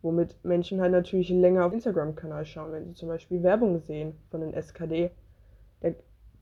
Womit 0.00 0.36
Menschen 0.44 0.80
halt 0.80 0.92
natürlich 0.92 1.30
länger 1.30 1.66
auf 1.66 1.72
Instagram-Kanal 1.72 2.46
schauen, 2.46 2.70
wenn 2.70 2.84
sie 2.86 2.94
zum 2.94 3.08
Beispiel 3.08 3.42
Werbung 3.42 3.80
sehen 3.80 4.14
von 4.30 4.42
den 4.42 4.54
SKD 4.54 5.10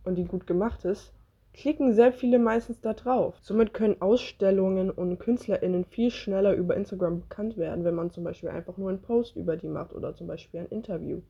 und 0.04 0.16
die 0.16 0.24
gut 0.24 0.46
gemacht 0.46 0.84
ist, 0.84 1.12
klicken 1.52 1.92
sehr 1.94 2.12
viele 2.12 2.38
meistens 2.38 2.80
da 2.80 2.94
drauf. 2.94 3.34
Somit 3.42 3.74
können 3.74 4.00
Ausstellungen 4.00 4.90
und 4.90 5.18
KünstlerInnen 5.18 5.84
viel 5.84 6.10
schneller 6.10 6.54
über 6.54 6.76
Instagram 6.76 7.20
bekannt 7.20 7.56
werden, 7.56 7.84
wenn 7.84 7.94
man 7.94 8.10
zum 8.10 8.24
Beispiel 8.24 8.48
einfach 8.48 8.76
nur 8.78 8.88
einen 8.88 9.02
Post 9.02 9.36
über 9.36 9.56
die 9.56 9.68
macht 9.68 9.92
oder 9.92 10.14
zum 10.14 10.26
Beispiel 10.26 10.60
ein 10.60 10.68
Interview. 10.68 11.20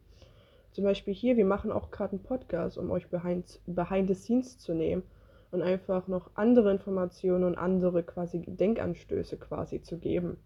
Zum 0.71 0.85
Beispiel 0.85 1.13
hier, 1.13 1.37
wir 1.37 1.45
machen 1.45 1.73
auch 1.73 1.91
gerade 1.91 2.13
einen 2.13 2.23
Podcast, 2.23 2.79
um 2.79 2.91
euch 2.91 3.09
behind, 3.09 3.61
behind 3.67 4.09
the 4.09 4.15
scenes 4.15 4.59
zu 4.59 4.75
nehmen 4.75 5.03
und 5.51 5.61
einfach 5.61 6.09
noch 6.09 6.31
andere 6.35 6.71
Informationen 6.71 7.45
und 7.45 7.59
andere 7.59 8.03
quasi 8.03 8.43
Denkanstöße 8.47 9.37
quasi 9.37 9.83
zu 9.83 9.99
geben. 9.99 10.39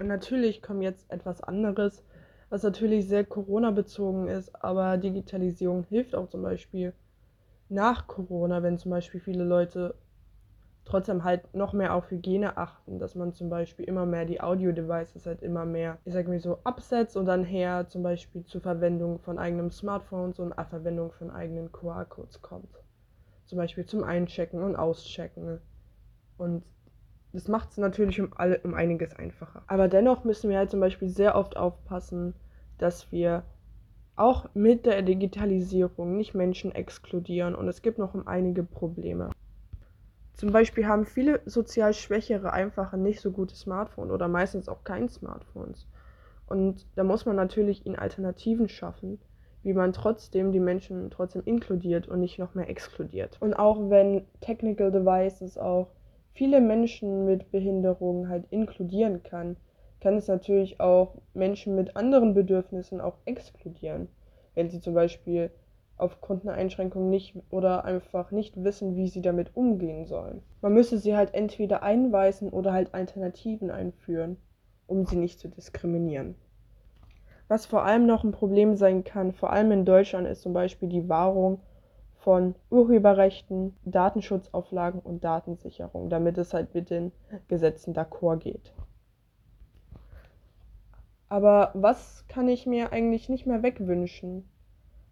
Und 0.00 0.08
natürlich 0.08 0.62
kommt 0.62 0.82
jetzt 0.82 1.10
etwas 1.10 1.42
anderes, 1.42 2.04
was 2.50 2.62
natürlich 2.62 3.06
sehr 3.06 3.24
Corona-bezogen 3.24 4.28
ist, 4.28 4.54
aber 4.64 4.96
Digitalisierung 4.96 5.84
hilft 5.84 6.14
auch 6.14 6.28
zum 6.28 6.42
Beispiel 6.42 6.94
nach 7.68 8.06
Corona, 8.06 8.62
wenn 8.62 8.78
zum 8.78 8.90
Beispiel 8.90 9.20
viele 9.20 9.44
Leute 9.44 9.94
trotzdem 10.88 11.22
halt 11.22 11.54
noch 11.54 11.72
mehr 11.74 11.94
auf 11.94 12.10
Hygiene 12.10 12.56
achten, 12.56 12.98
dass 12.98 13.14
man 13.14 13.34
zum 13.34 13.50
Beispiel 13.50 13.84
immer 13.84 14.06
mehr 14.06 14.24
die 14.24 14.40
Audio-Devices 14.40 15.26
halt 15.26 15.42
immer 15.42 15.66
mehr, 15.66 15.98
ich 16.04 16.14
sag 16.14 16.26
mal 16.26 16.40
so, 16.40 16.58
absetzt 16.64 17.16
und 17.16 17.26
dann 17.26 17.44
her 17.44 17.86
zum 17.88 18.02
Beispiel 18.02 18.44
zur 18.44 18.62
Verwendung 18.62 19.18
von 19.18 19.38
eigenen 19.38 19.70
Smartphones 19.70 20.38
und 20.38 20.54
Verwendung 20.54 21.12
von 21.12 21.30
eigenen 21.30 21.70
QR-Codes 21.70 22.40
kommt. 22.40 22.82
Zum 23.44 23.58
Beispiel 23.58 23.84
zum 23.84 24.02
Einchecken 24.02 24.62
und 24.62 24.76
Auschecken. 24.76 25.60
Und 26.38 26.64
das 27.32 27.48
macht 27.48 27.70
es 27.70 27.76
natürlich 27.76 28.20
um, 28.20 28.32
alle, 28.34 28.58
um 28.60 28.74
einiges 28.74 29.14
einfacher. 29.14 29.62
Aber 29.66 29.88
dennoch 29.88 30.24
müssen 30.24 30.48
wir 30.48 30.56
halt 30.56 30.70
zum 30.70 30.80
Beispiel 30.80 31.08
sehr 31.08 31.34
oft 31.34 31.56
aufpassen, 31.56 32.34
dass 32.78 33.12
wir 33.12 33.44
auch 34.18 34.48
mit 34.54 34.86
der 34.86 35.02
Digitalisierung 35.02 36.16
nicht 36.16 36.34
Menschen 36.34 36.72
exkludieren 36.74 37.54
und 37.54 37.68
es 37.68 37.82
gibt 37.82 37.98
noch 37.98 38.14
um 38.14 38.26
einige 38.26 38.62
Probleme. 38.62 39.30
Zum 40.34 40.52
Beispiel 40.52 40.86
haben 40.86 41.04
viele 41.04 41.40
sozial 41.46 41.92
Schwächere 41.94 42.52
einfach 42.52 42.92
ein 42.92 43.02
nicht 43.02 43.20
so 43.20 43.32
gutes 43.32 43.60
Smartphone 43.60 44.10
oder 44.10 44.28
meistens 44.28 44.68
auch 44.68 44.84
kein 44.84 45.08
Smartphones. 45.08 45.88
Und 46.46 46.86
da 46.94 47.04
muss 47.04 47.26
man 47.26 47.36
natürlich 47.36 47.84
ihnen 47.86 47.96
Alternativen 47.96 48.68
schaffen, 48.68 49.20
wie 49.62 49.74
man 49.74 49.92
trotzdem 49.92 50.52
die 50.52 50.60
Menschen 50.60 51.10
trotzdem 51.10 51.42
inkludiert 51.44 52.08
und 52.08 52.20
nicht 52.20 52.38
noch 52.38 52.54
mehr 52.54 52.70
exkludiert. 52.70 53.36
Und 53.40 53.54
auch 53.54 53.90
wenn 53.90 54.26
Technical 54.40 54.92
Devices 54.92 55.58
auch 55.58 55.88
viele 56.32 56.60
Menschen 56.60 57.24
mit 57.24 57.50
Behinderungen 57.50 58.28
halt 58.28 58.44
inkludieren 58.50 59.22
kann, 59.24 59.56
kann 60.00 60.16
es 60.16 60.28
natürlich 60.28 60.80
auch 60.80 61.14
Menschen 61.34 61.74
mit 61.74 61.96
anderen 61.96 62.34
Bedürfnissen 62.34 63.00
auch 63.00 63.18
exkludieren. 63.24 64.08
Wenn 64.54 64.70
sie 64.70 64.80
zum 64.80 64.94
Beispiel 64.94 65.50
aufgrund 65.98 66.42
einer 66.42 66.54
Einschränkung 66.54 67.10
nicht 67.10 67.34
oder 67.50 67.84
einfach 67.84 68.30
nicht 68.30 68.62
wissen, 68.62 68.96
wie 68.96 69.08
sie 69.08 69.20
damit 69.20 69.56
umgehen 69.56 70.06
sollen. 70.06 70.42
Man 70.62 70.72
müsste 70.72 70.98
sie 70.98 71.16
halt 71.16 71.34
entweder 71.34 71.82
einweisen 71.82 72.50
oder 72.50 72.72
halt 72.72 72.94
Alternativen 72.94 73.70
einführen, 73.70 74.36
um 74.86 75.04
sie 75.04 75.16
nicht 75.16 75.40
zu 75.40 75.48
diskriminieren. 75.48 76.36
Was 77.48 77.66
vor 77.66 77.84
allem 77.84 78.06
noch 78.06 78.24
ein 78.24 78.32
Problem 78.32 78.76
sein 78.76 79.04
kann, 79.04 79.32
vor 79.32 79.52
allem 79.52 79.72
in 79.72 79.84
Deutschland, 79.84 80.26
ist 80.28 80.42
zum 80.42 80.52
Beispiel 80.52 80.88
die 80.88 81.08
Wahrung 81.08 81.60
von 82.18 82.54
Urheberrechten, 82.68 83.76
Datenschutzauflagen 83.84 85.00
und 85.00 85.24
Datensicherung, 85.24 86.10
damit 86.10 86.36
es 86.36 86.52
halt 86.52 86.74
mit 86.74 86.90
den 86.90 87.12
Gesetzen 87.48 87.94
d'accord 87.94 88.38
geht. 88.38 88.72
Aber 91.30 91.70
was 91.74 92.26
kann 92.28 92.48
ich 92.48 92.66
mir 92.66 92.92
eigentlich 92.92 93.28
nicht 93.28 93.46
mehr 93.46 93.62
wegwünschen? 93.62 94.48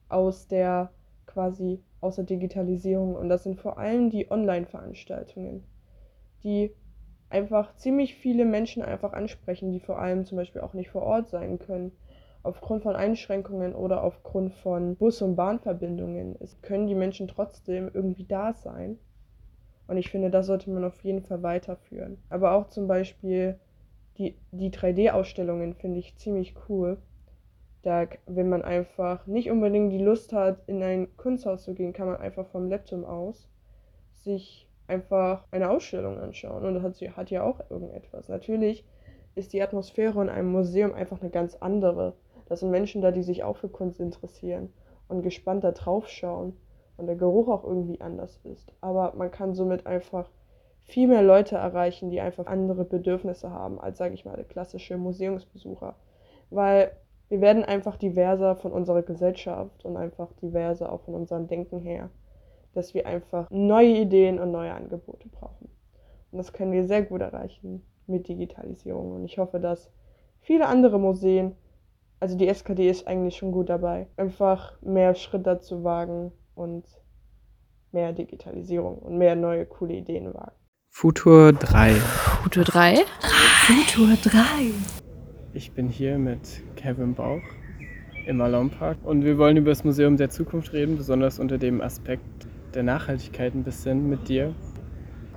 aus 0.09 0.49
der 0.49 0.91
quasi 1.27 1.83
aus 2.01 2.17
der 2.17 2.25
Digitalisierung 2.25 3.17
und 3.17 3.29
das 3.29 3.45
sind 3.45 3.61
vor 3.61 3.79
allem 3.79 4.11
die 4.11 4.31
Online-Veranstaltungen, 4.31 5.65
die 6.45 6.75
einfach 7.31 7.77
ziemlich 7.77 8.15
viele 8.15 8.45
Menschen 8.45 8.83
einfach 8.83 9.13
ansprechen, 9.13 9.73
die 9.73 9.81
vor 9.81 9.99
allem 9.99 10.25
zum 10.25 10.39
Beispiel 10.39 10.63
auch 10.63 10.75
nicht 10.75 10.91
vor 10.91 11.03
Ort 11.03 11.29
sein 11.29 11.59
können, 11.59 11.93
aufgrund 12.43 12.83
von 12.85 12.97
Einschränkungen 12.97 13.75
oder 13.75 14.05
aufgrund 14.05 14.55
von 14.55 14.97
Bus- 14.97 15.23
und 15.23 15.37
Bahnverbindungen. 15.37 16.37
Es 16.41 16.61
können 16.63 16.87
die 16.87 16.95
Menschen 16.95 17.29
trotzdem 17.29 17.91
irgendwie 17.93 18.25
da 18.25 18.53
sein. 18.53 18.99
Und 19.89 19.97
ich 19.97 20.11
finde, 20.11 20.31
das 20.31 20.47
sollte 20.47 20.71
man 20.71 20.85
auf 20.85 21.03
jeden 21.05 21.23
Fall 21.23 21.43
weiterführen. 21.43 22.19
Aber 22.29 22.53
auch 22.53 22.69
zum 22.69 22.87
Beispiel 22.89 23.59
die, 24.19 24.37
die 24.51 24.71
3D-Ausstellungen 24.71 25.75
finde 25.75 25.99
ich 25.99 26.17
ziemlich 26.17 26.55
cool, 26.69 26.99
da, 27.83 28.07
wenn 28.27 28.49
man 28.49 28.63
einfach 28.63 29.27
nicht 29.27 29.51
unbedingt 29.51 29.93
die 29.93 30.03
Lust 30.03 30.33
hat, 30.33 30.59
in 30.67 30.83
ein 30.83 31.17
Kunsthaus 31.17 31.63
zu 31.63 31.75
gehen, 31.75 31.93
kann 31.93 32.09
man 32.09 32.17
einfach 32.17 32.47
vom 32.49 32.69
Laptop 32.69 33.05
aus 33.05 33.49
sich 34.15 34.69
einfach 34.89 35.45
eine 35.51 35.71
Ausstellung 35.71 36.19
anschauen. 36.19 36.65
Und 36.65 36.75
das 36.75 36.83
hat, 36.83 37.17
hat 37.17 37.31
ja 37.31 37.45
auch 37.45 37.61
irgendetwas. 37.71 38.29
Natürlich 38.29 38.85
ist 39.37 39.53
die 39.53 39.63
Atmosphäre 39.63 40.21
in 40.21 40.29
einem 40.29 40.51
Museum 40.51 40.95
einfach 40.95 41.21
eine 41.21 41.31
ganz 41.31 41.55
andere. 41.57 42.17
Da 42.49 42.57
sind 42.57 42.71
Menschen 42.71 43.03
da, 43.03 43.13
die 43.13 43.23
sich 43.23 43.45
auch 43.45 43.57
für 43.57 43.69
Kunst 43.69 44.01
interessieren 44.01 44.73
und 45.09 45.23
gespannt 45.23 45.63
da 45.63 45.73
drauf 45.73 46.09
schauen 46.09 46.57
und 46.97 47.07
der 47.07 47.17
Geruch 47.17 47.49
auch 47.49 47.65
irgendwie 47.65 48.01
anders 48.01 48.41
ist. 48.45 48.73
Aber 48.81 49.13
man 49.17 49.31
kann 49.31 49.55
somit 49.55 49.87
einfach 49.87 50.31
viel 50.87 51.09
mehr 51.09 51.23
Leute 51.23 51.57
erreichen, 51.57 52.11
die 52.11 52.21
einfach 52.21 52.47
andere 52.47 52.85
Bedürfnisse 52.85 53.51
haben 53.51 53.81
als, 53.81 53.99
sage 53.99 54.15
ich 54.15 54.25
mal, 54.25 54.45
klassische 54.45 54.97
Museumsbesucher. 54.97 55.97
Weil 56.51 56.93
wir 57.29 57.41
werden 57.41 57.65
einfach 57.65 57.97
diverser 57.97 58.57
von 58.57 58.73
unserer 58.73 59.03
Gesellschaft 59.03 59.85
und 59.85 59.97
einfach 59.97 60.33
diverser 60.35 60.93
auch 60.93 61.01
von 61.01 61.15
unserem 61.15 61.49
Denken 61.49 61.81
her, 61.81 62.11
dass 62.73 62.95
wir 62.95 63.07
einfach 63.07 63.51
neue 63.51 63.97
Ideen 63.99 64.39
und 64.39 64.53
neue 64.53 64.73
Angebote 64.73 65.29
brauchen. 65.29 65.69
Und 66.31 66.39
das 66.39 66.53
können 66.53 66.73
wir 66.73 66.87
sehr 66.87 67.03
gut 67.03 67.21
erreichen 67.21 67.85
mit 68.07 68.29
Digitalisierung. 68.29 69.13
Und 69.13 69.25
ich 69.25 69.39
hoffe, 69.39 69.59
dass 69.59 69.91
viele 70.41 70.67
andere 70.67 70.99
Museen 71.01 71.57
Also 72.19 72.37
die 72.37 72.49
SKD 72.49 72.89
ist 72.89 73.07
eigentlich 73.07 73.37
schon 73.37 73.53
gut 73.53 73.69
dabei. 73.69 74.09
Einfach 74.17 74.81
mehr 74.81 75.15
Schritte 75.15 75.61
zu 75.61 75.85
wagen 75.85 76.33
und 76.55 76.85
mehr 77.93 78.13
Digitalisierung 78.13 78.99
und 78.99 79.19
mehr 79.19 79.37
neue 79.37 79.67
coole 79.67 79.95
Ideen 79.95 80.33
wagen. 80.33 80.57
Futur 80.91 81.53
3. 81.53 81.93
Futur 82.43 82.65
3. 82.65 82.97
Futur 83.67 84.17
3. 84.23 84.41
Ich 85.53 85.73
bin 85.73 85.89
hier 85.89 86.19
mit 86.19 86.63
Kevin 86.75 87.15
Bauch 87.15 87.43
im 88.27 88.39
Malone 88.39 88.71
Park 88.71 88.99
und 89.03 89.23
wir 89.25 89.37
wollen 89.37 89.59
über 89.59 89.71
das 89.71 89.85
Museum 89.85 90.17
der 90.17 90.31
Zukunft 90.31 90.73
reden, 90.73 90.97
besonders 90.97 91.39
unter 91.39 91.59
dem 91.59 91.83
Aspekt 91.83 92.25
der 92.75 92.83
Nachhaltigkeit 92.83 93.55
ein 93.55 93.63
bisschen 93.63 94.09
mit 94.09 94.29
dir. 94.29 94.55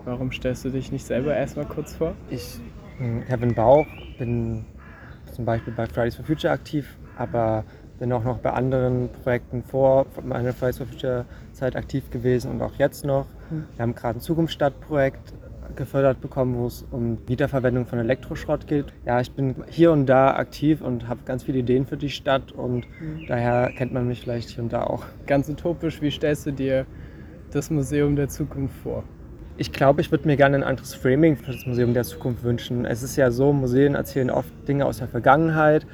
Warum 0.05 0.31
stellst 0.31 0.63
du 0.63 0.69
dich 0.69 0.91
nicht 0.91 1.05
selber 1.05 1.35
erstmal 1.35 1.65
kurz 1.65 1.95
vor? 1.95 2.15
Ich 2.29 2.59
bin 2.97 3.25
Kevin 3.25 3.53
Bauch, 3.53 3.85
bin 4.17 4.65
zum 5.33 5.45
Beispiel 5.45 5.73
bei 5.73 5.85
Fridays 5.87 6.15
for 6.15 6.25
Future 6.25 6.53
aktiv, 6.53 6.97
aber 7.17 7.65
bin 7.99 8.11
auch 8.13 8.23
noch 8.23 8.37
bei 8.39 8.51
anderen 8.51 9.09
Projekten 9.23 9.63
vor 9.63 10.05
meiner 10.23 10.53
Future 10.53 11.25
Zeit 11.53 11.75
aktiv 11.75 12.09
gewesen 12.09 12.51
und 12.51 12.61
auch 12.61 12.73
jetzt 12.77 13.05
noch. 13.05 13.25
Wir 13.49 13.83
haben 13.83 13.95
gerade 13.95 14.19
ein 14.19 14.21
Zukunftsstadtprojekt 14.21 15.33
gefördert 15.75 16.19
bekommen, 16.21 16.57
wo 16.57 16.67
es 16.67 16.85
um 16.91 17.17
Wiederverwendung 17.27 17.85
von 17.85 17.99
Elektroschrott 17.99 18.67
geht. 18.67 18.85
Ja, 19.05 19.21
ich 19.21 19.31
bin 19.31 19.55
hier 19.69 19.91
und 19.91 20.07
da 20.07 20.35
aktiv 20.35 20.81
und 20.81 21.07
habe 21.07 21.21
ganz 21.25 21.43
viele 21.43 21.59
Ideen 21.59 21.85
für 21.85 21.97
die 21.97 22.09
Stadt 22.09 22.51
und 22.51 22.85
daher 23.27 23.71
kennt 23.77 23.93
man 23.93 24.07
mich 24.07 24.21
vielleicht 24.21 24.49
hier 24.49 24.63
und 24.63 24.73
da 24.73 24.83
auch. 24.83 25.05
Ganz 25.27 25.49
utopisch, 25.49 26.01
wie 26.01 26.11
stellst 26.11 26.45
du 26.45 26.51
dir 26.51 26.85
das 27.51 27.69
Museum 27.69 28.15
der 28.15 28.29
Zukunft 28.29 28.75
vor? 28.81 29.03
Ich 29.57 29.71
glaube, 29.73 30.01
ich 30.01 30.09
würde 30.09 30.25
mir 30.25 30.37
gerne 30.37 30.57
ein 30.57 30.63
anderes 30.63 30.93
Framing 30.93 31.35
für 31.35 31.51
das 31.51 31.65
Museum 31.65 31.93
der 31.93 32.03
Zukunft 32.03 32.43
wünschen. 32.43 32.85
Es 32.85 33.03
ist 33.03 33.17
ja 33.17 33.29
so, 33.29 33.51
Museen 33.51 33.95
erzählen 33.95 34.29
oft 34.29 34.49
Dinge 34.67 34.85
aus 34.85 34.99
der 34.99 35.09
Vergangenheit 35.09 35.85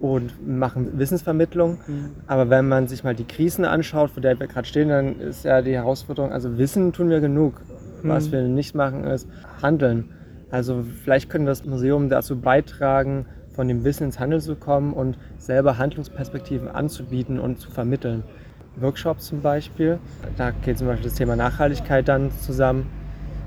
und 0.00 0.46
machen 0.46 0.98
Wissensvermittlung. 0.98 1.78
Aber 2.26 2.50
wenn 2.50 2.68
man 2.68 2.86
sich 2.88 3.04
mal 3.04 3.14
die 3.14 3.24
Krisen 3.24 3.64
anschaut, 3.64 4.10
vor 4.10 4.22
der 4.22 4.38
wir 4.38 4.46
gerade 4.46 4.66
stehen, 4.66 4.88
dann 4.88 5.20
ist 5.20 5.44
ja 5.44 5.62
die 5.62 5.74
Herausforderung, 5.74 6.32
also 6.32 6.58
Wissen 6.58 6.92
tun 6.92 7.10
wir 7.10 7.20
genug. 7.20 7.60
Was 8.02 8.30
wir 8.30 8.42
nicht 8.42 8.76
machen, 8.76 9.04
ist 9.04 9.28
handeln. 9.60 10.10
Also 10.50 10.84
vielleicht 11.02 11.28
können 11.30 11.46
das 11.46 11.64
Museum 11.64 12.08
dazu 12.08 12.40
beitragen, 12.40 13.26
von 13.52 13.66
dem 13.66 13.82
Wissen 13.82 14.04
ins 14.04 14.20
Handeln 14.20 14.40
zu 14.40 14.54
kommen 14.54 14.92
und 14.92 15.18
selber 15.36 15.78
Handlungsperspektiven 15.78 16.68
anzubieten 16.68 17.40
und 17.40 17.58
zu 17.58 17.72
vermitteln. 17.72 18.22
Workshops 18.76 19.26
zum 19.26 19.42
Beispiel, 19.42 19.98
da 20.36 20.52
geht 20.52 20.78
zum 20.78 20.86
Beispiel 20.86 21.08
das 21.08 21.18
Thema 21.18 21.34
Nachhaltigkeit 21.34 22.06
dann 22.06 22.30
zusammen, 22.30 22.86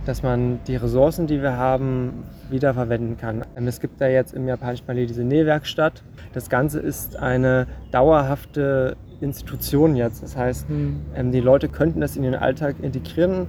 dass 0.05 0.21
man 0.21 0.59
die 0.67 0.75
Ressourcen, 0.75 1.27
die 1.27 1.41
wir 1.41 1.55
haben, 1.55 2.25
wiederverwenden 2.51 3.17
kann. 3.17 3.43
Ähm, 3.55 3.67
Es 3.67 3.79
gibt 3.79 3.99
da 4.01 4.07
jetzt 4.07 4.33
im 4.33 4.47
japanischen 4.47 4.85
Palais 4.85 5.05
diese 5.07 5.23
Nähwerkstatt. 5.23 6.03
Das 6.33 6.49
Ganze 6.49 6.79
ist 6.79 7.15
eine 7.17 7.67
dauerhafte 7.91 8.95
Institution 9.21 9.95
jetzt. 9.95 10.23
Das 10.23 10.35
heißt, 10.35 10.65
ähm, 11.15 11.31
die 11.31 11.39
Leute 11.39 11.69
könnten 11.69 12.01
das 12.01 12.15
in 12.15 12.23
ihren 12.23 12.35
Alltag 12.35 12.75
integrieren. 12.81 13.47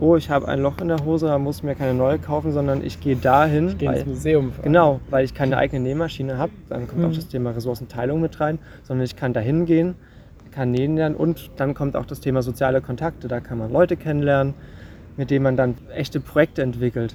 Oh, 0.00 0.16
ich 0.16 0.28
habe 0.28 0.48
ein 0.48 0.60
Loch 0.60 0.78
in 0.80 0.88
der 0.88 1.04
Hose, 1.04 1.26
da 1.26 1.38
muss 1.38 1.58
ich 1.58 1.62
mir 1.62 1.76
keine 1.76 1.94
neue 1.94 2.18
kaufen, 2.18 2.52
sondern 2.52 2.84
ich 2.84 3.00
gehe 3.00 3.14
dahin. 3.16 3.68
Ich 3.68 3.78
gehe 3.78 3.92
ins 3.92 4.06
Museum. 4.06 4.52
fahren. 4.52 4.64
Genau, 4.64 5.00
weil 5.08 5.24
ich 5.24 5.34
keine 5.34 5.56
eigene 5.56 5.80
Nähmaschine 5.80 6.36
habe. 6.36 6.52
Dann 6.68 6.88
kommt 6.88 7.04
auch 7.04 7.12
das 7.12 7.28
Thema 7.28 7.50
Ressourcenteilung 7.50 8.20
mit 8.20 8.40
rein, 8.40 8.58
sondern 8.82 9.04
ich 9.04 9.14
kann 9.14 9.32
da 9.32 9.40
hingehen, 9.40 9.94
kann 10.50 10.72
nähen 10.72 10.96
lernen 10.96 11.14
und 11.14 11.50
dann 11.56 11.74
kommt 11.74 11.96
auch 11.96 12.06
das 12.06 12.20
Thema 12.20 12.42
soziale 12.42 12.80
Kontakte. 12.80 13.28
Da 13.28 13.40
kann 13.40 13.58
man 13.58 13.72
Leute 13.72 13.96
kennenlernen, 13.96 14.54
mit 15.16 15.30
denen 15.30 15.44
man 15.44 15.56
dann 15.56 15.76
echte 15.94 16.18
Projekte 16.20 16.62
entwickelt. 16.62 17.14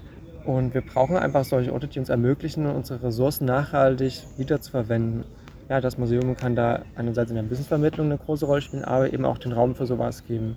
Und 0.50 0.74
wir 0.74 0.82
brauchen 0.82 1.16
einfach 1.16 1.44
solche 1.44 1.72
Orte, 1.72 1.86
die 1.86 2.00
uns 2.00 2.10
ermöglichen, 2.10 2.66
unsere 2.66 3.04
Ressourcen 3.04 3.46
nachhaltig 3.46 4.24
wiederzuverwenden. 4.38 5.24
Ja, 5.70 5.80
das 5.80 6.00
Museum 6.00 6.36
kann 6.36 6.56
da 6.56 6.82
einerseits 6.96 7.30
in 7.30 7.36
der 7.36 7.48
Wissensvermittlung 7.52 8.08
eine 8.08 8.18
große 8.18 8.48
Rolle 8.48 8.62
spielen, 8.62 8.84
aber 8.84 9.14
eben 9.14 9.26
auch 9.26 9.38
den 9.38 9.52
Raum 9.52 9.76
für 9.76 9.86
sowas 9.86 10.26
geben. 10.26 10.56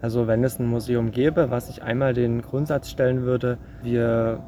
Also 0.00 0.26
wenn 0.28 0.42
es 0.44 0.58
ein 0.58 0.66
Museum 0.66 1.10
gäbe, 1.10 1.50
was 1.50 1.66
sich 1.66 1.82
einmal 1.82 2.14
den 2.14 2.40
Grundsatz 2.40 2.88
stellen 2.88 3.24
würde, 3.24 3.58
wir 3.82 4.42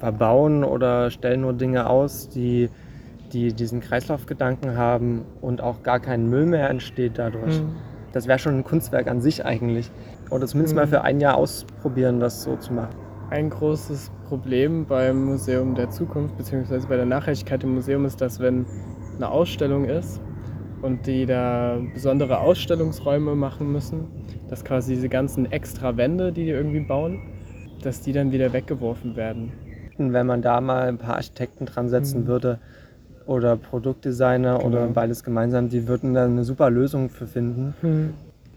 verbauen 0.00 0.64
oder 0.64 1.10
stellen 1.10 1.42
nur 1.42 1.52
Dinge 1.52 1.86
aus, 1.86 2.30
die, 2.30 2.70
die 3.34 3.52
diesen 3.52 3.80
Kreislaufgedanken 3.80 4.78
haben 4.78 5.26
und 5.42 5.60
auch 5.60 5.82
gar 5.82 6.00
kein 6.00 6.30
Müll 6.30 6.46
mehr 6.46 6.70
entsteht 6.70 7.18
dadurch. 7.18 7.60
Mhm. 7.60 7.76
Das 8.12 8.26
wäre 8.26 8.38
schon 8.38 8.56
ein 8.56 8.64
Kunstwerk 8.64 9.08
an 9.08 9.20
sich 9.20 9.44
eigentlich. 9.44 9.90
Oder 10.30 10.46
zumindest 10.46 10.74
mal 10.74 10.86
Mhm. 10.86 10.90
für 10.90 11.02
ein 11.02 11.20
Jahr 11.20 11.36
ausprobieren, 11.36 12.18
das 12.18 12.42
so 12.44 12.56
zu 12.56 12.72
machen. 12.72 13.05
Ein 13.30 13.50
großes 13.50 14.10
Problem 14.28 14.86
beim 14.86 15.24
Museum 15.24 15.74
der 15.74 15.90
Zukunft, 15.90 16.36
beziehungsweise 16.36 16.86
bei 16.86 16.96
der 16.96 17.06
Nachhaltigkeit 17.06 17.62
im 17.64 17.74
Museum, 17.74 18.04
ist, 18.04 18.20
dass 18.20 18.38
wenn 18.38 18.64
eine 19.16 19.28
Ausstellung 19.28 19.84
ist 19.86 20.20
und 20.82 21.06
die 21.06 21.26
da 21.26 21.78
besondere 21.92 22.38
Ausstellungsräume 22.38 23.34
machen 23.34 23.72
müssen, 23.72 24.06
dass 24.48 24.64
quasi 24.64 24.94
diese 24.94 25.08
ganzen 25.08 25.50
extra 25.50 25.96
Wände, 25.96 26.32
die 26.32 26.44
die 26.44 26.50
irgendwie 26.50 26.80
bauen, 26.80 27.18
dass 27.82 28.00
die 28.00 28.12
dann 28.12 28.30
wieder 28.30 28.52
weggeworfen 28.52 29.16
werden. 29.16 29.50
Wenn 29.98 30.26
man 30.26 30.42
da 30.42 30.60
mal 30.60 30.88
ein 30.88 30.98
paar 30.98 31.16
Architekten 31.16 31.66
dran 31.66 31.88
setzen 31.88 32.22
Mhm. 32.22 32.26
würde 32.28 32.58
oder 33.26 33.56
Produktdesigner 33.56 34.64
oder 34.64 34.82
Genau. 34.82 34.92
beides 34.92 35.24
gemeinsam, 35.24 35.68
die 35.68 35.88
würden 35.88 36.14
da 36.14 36.26
eine 36.26 36.44
super 36.44 36.70
Lösung 36.70 37.08
für 37.10 37.26
finden. 37.26 37.74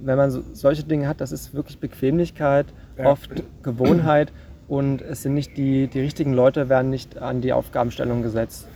wenn 0.01 0.17
man 0.17 0.31
so, 0.31 0.41
solche 0.53 0.83
Dinge 0.83 1.09
hat, 1.09 1.19
das 1.19 1.33
ist 1.33 1.53
wirklich 1.53 1.77
Bequemlichkeit, 1.79 2.67
Ja. 2.97 3.07
oft 3.07 3.29
Gewohnheit 3.63 4.31
und 4.69 5.01
es 5.01 5.23
sind 5.23 5.33
nicht 5.33 5.57
die, 5.57 5.87
die 5.87 5.99
richtigen 5.99 6.31
Leute 6.31 6.69
werden 6.69 6.91
nicht 6.91 7.17
an 7.17 7.41
die 7.41 7.53
Aufgabenstellung 7.53 8.21
gesetzt. 8.21 8.67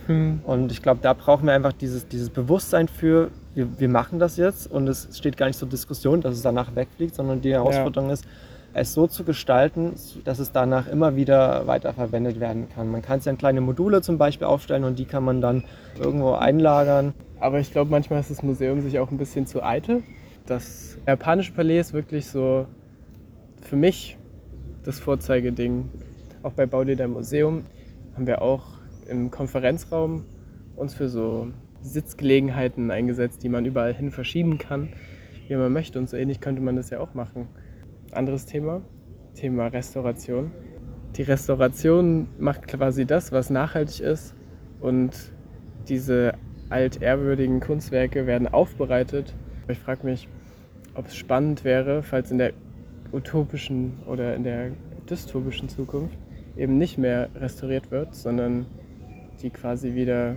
Und 0.44 0.72
ich 0.72 0.82
glaube, 0.82 0.98
da 1.00 1.12
brauchen 1.12 1.46
wir 1.46 1.54
einfach 1.54 1.72
dieses, 1.72 2.08
dieses 2.08 2.30
Bewusstsein 2.30 2.88
für, 2.88 3.30
wir, 3.54 3.78
wir 3.78 3.88
machen 3.88 4.18
das 4.18 4.36
jetzt 4.36 4.70
und 4.70 4.88
es 4.88 5.08
steht 5.16 5.36
gar 5.36 5.46
nicht 5.46 5.58
zur 5.58 5.68
Diskussion, 5.68 6.20
dass 6.20 6.34
es 6.34 6.42
danach 6.42 6.74
wegfliegt, 6.74 7.14
sondern 7.14 7.40
die 7.40 7.52
Herausforderung 7.52 8.10
ist, 8.10 8.26
es 8.74 8.92
so 8.92 9.06
zu 9.06 9.22
gestalten, 9.22 9.94
dass 10.24 10.40
es 10.40 10.50
danach 10.50 10.88
immer 10.88 11.14
wieder 11.14 11.68
weiterverwendet 11.68 12.40
werden 12.40 12.68
kann. 12.68 12.90
Man 12.90 13.00
kann 13.00 13.20
es 13.20 13.24
ja 13.24 13.30
in 13.30 13.38
kleine 13.38 13.60
Module 13.60 14.02
zum 14.02 14.18
Beispiel 14.18 14.48
aufstellen 14.48 14.82
und 14.82 14.98
die 14.98 15.04
kann 15.04 15.22
man 15.22 15.40
dann 15.40 15.62
irgendwo 15.96 16.32
einlagern. 16.32 17.14
Aber 17.38 17.60
ich 17.60 17.70
glaube, 17.70 17.92
manchmal 17.92 18.18
ist 18.18 18.32
das 18.32 18.42
Museum 18.42 18.80
sich 18.80 18.98
auch 18.98 19.12
ein 19.12 19.16
bisschen 19.16 19.46
zu 19.46 19.62
eitel. 19.62 20.02
Das 20.44 20.98
japanische 21.06 21.52
Palais 21.52 21.78
ist 21.78 21.92
wirklich 21.92 22.26
so 22.26 22.66
für 23.62 23.76
mich 23.76 24.18
das 24.84 25.00
Vorzeigeding. 25.00 25.88
Auch 26.42 26.52
bei 26.52 26.66
Baulieder 26.66 27.08
Museum 27.08 27.64
haben 28.14 28.26
wir 28.26 28.42
auch 28.42 28.64
im 29.08 29.30
Konferenzraum 29.30 30.24
uns 30.76 30.94
für 30.94 31.08
so 31.08 31.48
Sitzgelegenheiten 31.82 32.90
eingesetzt, 32.90 33.42
die 33.42 33.48
man 33.48 33.64
überall 33.64 33.94
hin 33.94 34.10
verschieben 34.10 34.58
kann, 34.58 34.92
wie 35.48 35.56
man 35.56 35.72
möchte. 35.72 35.98
Und 35.98 36.08
so 36.08 36.16
ähnlich 36.16 36.40
könnte 36.40 36.62
man 36.62 36.76
das 36.76 36.90
ja 36.90 37.00
auch 37.00 37.14
machen. 37.14 37.48
Anderes 38.12 38.46
Thema, 38.46 38.82
Thema 39.34 39.66
Restauration. 39.66 40.50
Die 41.16 41.22
Restauration 41.22 42.28
macht 42.38 42.68
quasi 42.68 43.06
das, 43.06 43.32
was 43.32 43.50
nachhaltig 43.50 44.00
ist 44.00 44.34
und 44.80 45.12
diese 45.88 46.32
altehrwürdigen 46.70 47.60
Kunstwerke 47.60 48.26
werden 48.26 48.48
aufbereitet. 48.48 49.34
Ich 49.68 49.78
frage 49.78 50.06
mich, 50.06 50.28
ob 50.94 51.06
es 51.06 51.16
spannend 51.16 51.64
wäre, 51.64 52.02
falls 52.02 52.30
in 52.30 52.38
der 52.38 52.52
utopischen 53.14 54.02
oder 54.06 54.34
in 54.34 54.44
der 54.44 54.70
dystopischen 55.08 55.68
Zukunft 55.68 56.16
eben 56.56 56.78
nicht 56.78 56.98
mehr 56.98 57.28
restauriert 57.34 57.90
wird, 57.90 58.14
sondern 58.14 58.66
die 59.42 59.50
quasi 59.50 59.94
wieder 59.94 60.36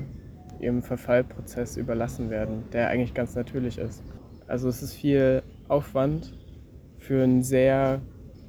ihrem 0.60 0.82
Verfallprozess 0.82 1.78
überlassen 1.78 2.30
werden, 2.30 2.63
der 2.74 2.90
eigentlich 2.90 3.13
ganz 3.13 3.36
natürlich 3.36 3.78
ist. 3.78 4.04
Also 4.48 4.70
es 4.70 4.82
ist 4.82 4.94
viel 4.94 5.44
Aufwand 5.68 6.34
für 6.98 7.24
ein 7.24 7.44
sehr 7.44 8.02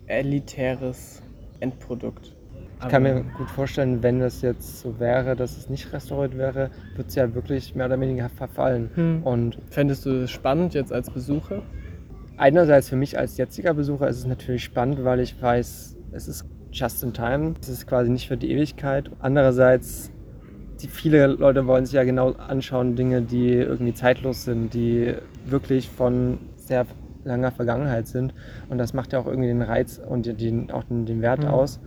elitäres 0.07 1.23
Endprodukt. 1.61 2.35
Ich 2.81 2.89
kann 2.89 3.03
mir 3.03 3.25
gut 3.37 3.51
vorstellen, 3.51 4.05
wenn 4.05 4.21
es 4.21 4.41
jetzt 4.41 4.81
so 4.81 5.01
wäre, 5.01 5.35
dass 5.35 5.57
es 5.57 5.69
nicht 5.69 5.93
restauriert 5.93 6.39
wäre, 6.39 6.71
wird 6.95 7.09
es 7.09 7.17
ja 7.17 7.35
wirklich 7.35 7.75
mehr 7.75 7.87
oder 7.87 8.01
weniger 8.01 8.29
verfallen. 8.29 8.91
Hm. 8.95 9.23
Und 9.25 9.59
Fändest 9.69 10.07
du 10.07 10.23
es 10.23 10.31
spannend 10.31 10.75
jetzt 10.75 10.93
als 10.93 11.11
Besucher? 11.11 11.63
Einerseits 12.39 12.89
für 12.89 12.97
mich 12.97 13.19
als 13.19 13.37
jetziger 13.37 13.75
Besucher 13.75 14.09
ist 14.09 14.19
es 14.19 14.27
natürlich 14.27 14.65
spannend, 14.65 15.05
weil 15.05 15.21
ich 15.21 15.41
weiß, 15.41 15.97
es 16.13 16.29
ist 16.29 16.45
just 16.73 17.03
in 17.03 17.13
time. 17.13 17.55
Es 17.61 17.69
ist 17.69 17.87
quasi 17.87 18.11
nicht 18.11 18.29
für 18.29 18.37
die 18.37 18.51
Ewigkeit. 18.51 19.11
Andererseits, 19.21 20.11
die, 20.81 20.87
viele 20.89 21.27
Leute 21.27 21.67
wollen 21.67 21.85
sich 21.85 21.95
ja 21.95 22.05
genau 22.05 22.33
anschauen, 22.33 22.97
Dinge, 22.97 23.23
die 23.23 23.53
irgendwie 23.55 23.95
zeitlos 23.95 24.45
sind, 24.45 24.73
die 24.75 25.15
wirklich 25.47 25.89
von 25.89 26.39
sehr 26.57 26.87
langer 27.25 27.51
Vergangenheit 27.51 28.07
sind. 28.07 28.33
Und 28.69 28.79
das 28.79 28.95
macht 28.95 29.13
ja 29.13 29.19
auch 29.19 29.27
irgendwie 29.27 29.49
den 29.49 29.63
Reiz 29.63 29.99
und 29.99 30.27
den- 30.41 30.71
auch 30.71 30.85
den, 30.85 31.05
den 31.07 31.21
Wert 31.21 31.41
Mhm. 31.41 31.49
aus. 31.49 31.81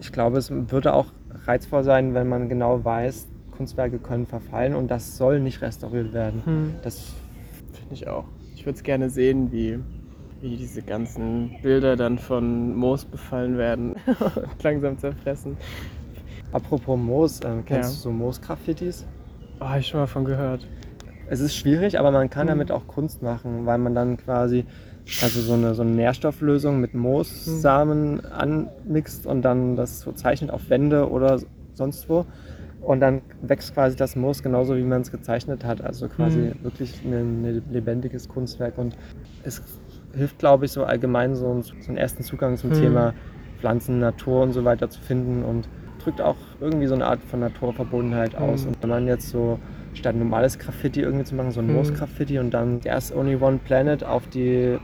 Ich 0.00 0.12
glaube, 0.12 0.38
es 0.38 0.50
würde 0.50 0.94
auch 0.94 1.06
reizvoll 1.46 1.82
sein, 1.84 2.14
wenn 2.14 2.28
man 2.28 2.48
genau 2.48 2.84
weiß, 2.84 3.28
Kunstwerke 3.56 3.98
können 3.98 4.26
verfallen 4.26 4.74
und 4.74 4.90
das 4.90 5.16
soll 5.16 5.40
nicht 5.40 5.62
restauriert 5.62 6.12
werden. 6.12 6.74
Das 6.82 7.14
Finde 7.72 7.94
ich 7.94 8.06
auch. 8.08 8.24
Ich 8.54 8.66
würde 8.66 8.76
es 8.76 8.82
gerne 8.82 9.08
sehen, 9.10 9.52
wie, 9.52 9.78
wie 10.40 10.56
diese 10.56 10.82
ganzen 10.82 11.50
Bilder 11.62 11.96
dann 11.96 12.18
von 12.18 12.74
Moos 12.76 13.04
befallen 13.04 13.56
werden 13.58 13.94
und 13.94 14.62
langsam 14.62 14.98
zerfressen. 14.98 15.56
Apropos 16.52 16.98
Moos, 16.98 17.40
ähm, 17.44 17.64
kennst 17.64 17.90
Ja. 17.90 17.96
du 17.96 18.02
so 18.02 18.10
Moos-Graffitis? 18.10 19.04
Oh, 19.60 19.64
habe 19.66 19.80
ich 19.80 19.86
schon 19.88 20.00
mal 20.00 20.06
von 20.06 20.24
gehört. 20.24 20.66
es 21.28 21.40
ist 21.40 21.56
schwierig, 21.56 21.98
aber 21.98 22.10
man 22.10 22.30
kann 22.30 22.46
Mhm. 22.46 22.50
damit 22.50 22.70
auch 22.70 22.86
Kunst 22.86 23.22
machen, 23.22 23.66
weil 23.66 23.78
man 23.78 23.94
dann 23.94 24.16
quasi 24.16 24.64
also 25.22 25.40
so 25.40 25.54
eine, 25.54 25.74
so 25.74 25.82
eine 25.82 25.92
Nährstofflösung 25.92 26.80
mit 26.80 26.94
Moossamen 26.94 28.24
anmixt 28.26 29.26
und 29.26 29.42
dann 29.42 29.76
das 29.76 30.00
so 30.00 30.12
zeichnet 30.12 30.50
auf 30.50 30.68
Wände 30.68 31.10
oder 31.10 31.40
sonst 31.74 32.08
wo. 32.08 32.26
Und 32.80 33.00
dann 33.00 33.22
wächst 33.40 33.74
quasi 33.74 33.96
das 33.96 34.14
Moos 34.14 34.42
genauso, 34.42 34.76
wie 34.76 34.82
man 34.82 35.00
es 35.02 35.10
gezeichnet 35.10 35.64
hat. 35.64 35.80
Also 35.82 36.08
quasi 36.08 36.38
Mhm. 36.38 36.54
wirklich 36.62 37.02
ein, 37.04 37.44
ein 37.44 37.62
lebendiges 37.72 38.28
Kunstwerk. 38.28 38.78
Und 38.78 38.96
es 39.42 39.60
hilft, 40.16 40.38
glaube 40.38 40.64
ich, 40.64 40.72
so 40.72 40.84
allgemein 40.84 41.34
so, 41.34 41.50
einen- 41.50 41.62
so 41.62 41.72
einen 41.88 41.96
ersten 41.98 42.22
Zugang 42.22 42.56
zum 42.56 42.70
Mhm. 42.70 42.74
Thema 42.74 43.14
Pflanzen, 43.58 44.00
Natur 44.00 44.42
und 44.42 44.52
so 44.52 44.64
weiter 44.64 44.88
zu 44.90 45.00
finden 45.00 45.42
und 45.44 45.68
drückt 46.02 46.20
auch 46.20 46.36
irgendwie 46.60 46.86
so 46.86 46.94
eine 46.94 47.06
Art 47.06 47.20
von 47.22 47.40
Naturverbundenheit 47.40 48.34
aus. 48.36 48.62
Mhm. 48.62 48.68
Und 48.68 48.82
wenn 48.82 48.90
man 48.90 49.06
jetzt 49.06 49.28
so 49.30 49.58
statt 49.94 50.14
normales 50.14 50.58
Graffiti 50.58 51.00
irgendwie 51.00 51.24
zu 51.24 51.34
machen, 51.34 51.50
so 51.52 51.60
ein 51.60 51.66
Mhm. 51.68 51.74
Moos-Graffiti 51.74 52.38
und 52.38 52.52
dann 52.52 52.80
There's 52.80 53.12
Only 53.14 53.36
One 53.36 53.58
Planet 53.64 54.04
auf 54.04 54.26
die 54.28 54.78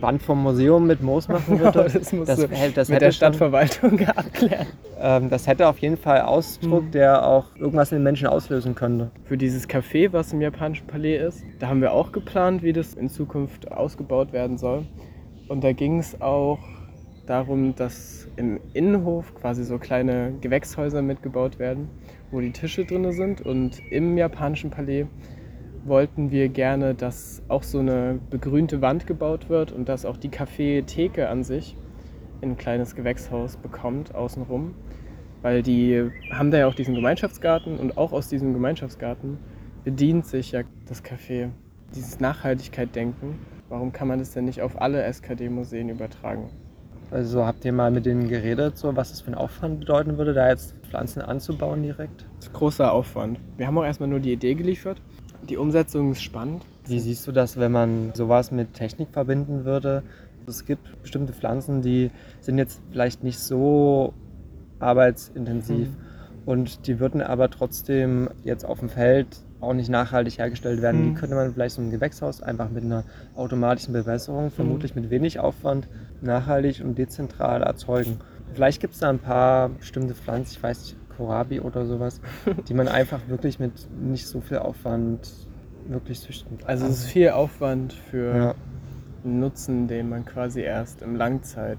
Wand 0.00 0.22
vom 0.22 0.42
Museum 0.42 0.86
mit 0.86 1.02
Moos 1.02 1.28
machen 1.28 1.58
würde, 1.60 1.84
das 1.92 2.12
musst 2.12 2.28
das, 2.28 2.40
du 2.40 2.48
hält- 2.48 2.76
das 2.76 2.88
mit 2.88 2.96
hätte 2.96 3.04
der 3.06 3.12
schon- 3.12 3.16
Stadtverwaltung 3.16 4.00
abklären. 4.06 4.66
ähm, 5.00 5.30
das 5.30 5.46
hätte 5.46 5.68
auf 5.68 5.78
jeden 5.78 5.96
Fall 5.96 6.20
Ausdruck, 6.22 6.84
Mhm. 6.84 6.90
der 6.92 7.26
auch 7.26 7.46
irgendwas 7.56 7.92
in 7.92 7.98
den 7.98 8.04
Menschen 8.04 8.26
auslösen 8.26 8.74
könnte. 8.74 9.10
Für 9.24 9.36
dieses 9.36 9.68
Café, 9.68 10.12
was 10.12 10.32
im 10.32 10.40
japanischen 10.40 10.86
Palais 10.86 11.18
ist, 11.18 11.42
da 11.58 11.68
haben 11.68 11.80
wir 11.80 11.92
auch 11.92 12.12
geplant, 12.12 12.62
wie 12.62 12.72
das 12.72 12.94
in 12.94 13.08
Zukunft 13.08 13.70
ausgebaut 13.72 14.32
werden 14.32 14.58
soll. 14.58 14.84
Und 15.48 15.62
da 15.64 15.72
ging 15.72 15.98
es 15.98 16.20
auch 16.20 16.58
darum, 17.26 17.74
dass 17.74 18.28
im 18.36 18.60
Innenhof 18.74 19.34
quasi 19.34 19.64
so 19.64 19.78
kleine 19.78 20.34
Gewächshäuser 20.40 21.02
mitgebaut 21.02 21.58
werden, 21.58 21.88
wo 22.30 22.40
die 22.40 22.52
Tische 22.52 22.84
drin 22.84 23.10
sind. 23.12 23.40
Und 23.40 23.80
im 23.90 24.16
japanischen 24.18 24.70
Palais 24.70 25.06
wollten 25.88 26.30
wir 26.30 26.48
gerne, 26.48 26.94
dass 26.94 27.42
auch 27.48 27.62
so 27.62 27.78
eine 27.78 28.18
begrünte 28.30 28.80
Wand 28.82 29.06
gebaut 29.06 29.48
wird 29.48 29.72
und 29.72 29.88
dass 29.88 30.04
auch 30.04 30.16
die 30.16 30.28
Café-Theke 30.28 31.28
an 31.28 31.44
sich 31.44 31.76
ein 32.42 32.56
kleines 32.56 32.94
Gewächshaus 32.94 33.56
bekommt 33.56 34.14
außenrum. 34.14 34.74
Weil 35.42 35.62
die 35.62 36.10
haben 36.30 36.50
da 36.50 36.58
ja 36.58 36.66
auch 36.66 36.74
diesen 36.74 36.94
Gemeinschaftsgarten 36.94 37.78
und 37.78 37.98
auch 37.98 38.12
aus 38.12 38.28
diesem 38.28 38.52
Gemeinschaftsgarten 38.52 39.38
bedient 39.84 40.26
sich 40.26 40.52
ja 40.52 40.62
das 40.88 41.04
Café. 41.04 41.50
Dieses 41.94 42.18
Nachhaltigkeit-Denken, 42.18 43.38
warum 43.68 43.92
kann 43.92 44.08
man 44.08 44.18
das 44.18 44.32
denn 44.32 44.44
nicht 44.44 44.62
auf 44.62 44.80
alle 44.80 45.02
SKD-Museen 45.02 45.88
übertragen? 45.88 46.50
Also 47.12 47.46
habt 47.46 47.64
ihr 47.64 47.72
mal 47.72 47.92
mit 47.92 48.04
denen 48.04 48.28
geredet, 48.28 48.76
so 48.76 48.96
was 48.96 49.12
es 49.12 49.20
für 49.20 49.28
einen 49.28 49.36
Aufwand 49.36 49.78
bedeuten 49.78 50.18
würde, 50.18 50.34
da 50.34 50.48
jetzt 50.48 50.74
Pflanzen 50.88 51.22
anzubauen 51.22 51.82
direkt? 51.84 52.26
Das 52.38 52.48
ist 52.48 52.52
großer 52.52 52.92
Aufwand. 52.92 53.38
Wir 53.56 53.68
haben 53.68 53.78
auch 53.78 53.84
erstmal 53.84 54.08
nur 54.08 54.18
die 54.18 54.32
Idee 54.32 54.54
geliefert. 54.54 55.00
Die 55.48 55.56
Umsetzung 55.56 56.12
ist 56.12 56.22
spannend. 56.22 56.64
Wie 56.86 57.00
siehst 57.00 57.26
du 57.26 57.32
das, 57.32 57.56
wenn 57.56 57.72
man 57.72 58.12
sowas 58.14 58.50
mit 58.50 58.74
Technik 58.74 59.08
verbinden 59.12 59.64
würde? 59.64 60.02
Es 60.46 60.64
gibt 60.64 61.02
bestimmte 61.02 61.32
Pflanzen, 61.32 61.82
die 61.82 62.10
sind 62.40 62.58
jetzt 62.58 62.80
vielleicht 62.90 63.24
nicht 63.24 63.38
so 63.38 64.14
arbeitsintensiv 64.78 65.88
und 66.44 66.86
die 66.86 67.00
würden 67.00 67.20
aber 67.20 67.50
trotzdem 67.50 68.30
jetzt 68.44 68.64
auf 68.64 68.78
dem 68.78 68.88
Feld 68.88 69.26
auch 69.60 69.72
nicht 69.72 69.88
nachhaltig 69.88 70.38
hergestellt 70.38 70.82
werden. 70.82 71.00
Mhm. 71.00 71.14
Die 71.14 71.20
könnte 71.20 71.34
man 71.34 71.52
vielleicht 71.52 71.74
so 71.74 71.82
ein 71.82 71.90
Gewächshaus 71.90 72.42
einfach 72.42 72.70
mit 72.70 72.84
einer 72.84 73.04
automatischen 73.34 73.92
Bewässerung, 73.92 74.50
vermutlich 74.50 74.94
mit 74.94 75.10
wenig 75.10 75.40
Aufwand, 75.40 75.88
nachhaltig 76.20 76.82
und 76.84 76.96
dezentral 76.96 77.62
erzeugen. 77.62 78.18
Vielleicht 78.54 78.80
gibt 78.80 78.94
es 78.94 79.00
da 79.00 79.10
ein 79.10 79.18
paar 79.18 79.70
bestimmte 79.70 80.14
Pflanzen, 80.14 80.52
ich 80.56 80.62
weiß 80.62 80.80
nicht, 80.80 80.96
Kohlrabi 81.16 81.60
oder 81.60 81.86
sowas, 81.86 82.20
die 82.68 82.74
man 82.74 82.88
einfach 82.88 83.20
wirklich 83.28 83.58
mit 83.58 83.72
nicht 84.00 84.26
so 84.26 84.40
viel 84.40 84.58
Aufwand 84.58 85.30
wirklich 85.88 86.20
züchten 86.20 86.58
kann. 86.58 86.68
Also 86.68 86.86
es 86.86 87.00
ist 87.00 87.06
viel 87.06 87.30
Aufwand 87.30 87.92
für 87.92 88.36
Ja. 88.36 88.54
einen 89.24 89.40
Nutzen, 89.40 89.86
den 89.88 90.08
man 90.08 90.24
quasi 90.24 90.60
erst 90.60 91.02
im 91.02 91.14
Langzeit 91.16 91.78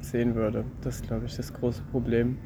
sehen 0.00 0.34
würde. 0.34 0.64
Das 0.82 0.96
ist, 0.96 1.06
glaube 1.06 1.26
ich, 1.26 1.36
das 1.36 1.52
große 1.52 1.82
Problem. 1.90 2.38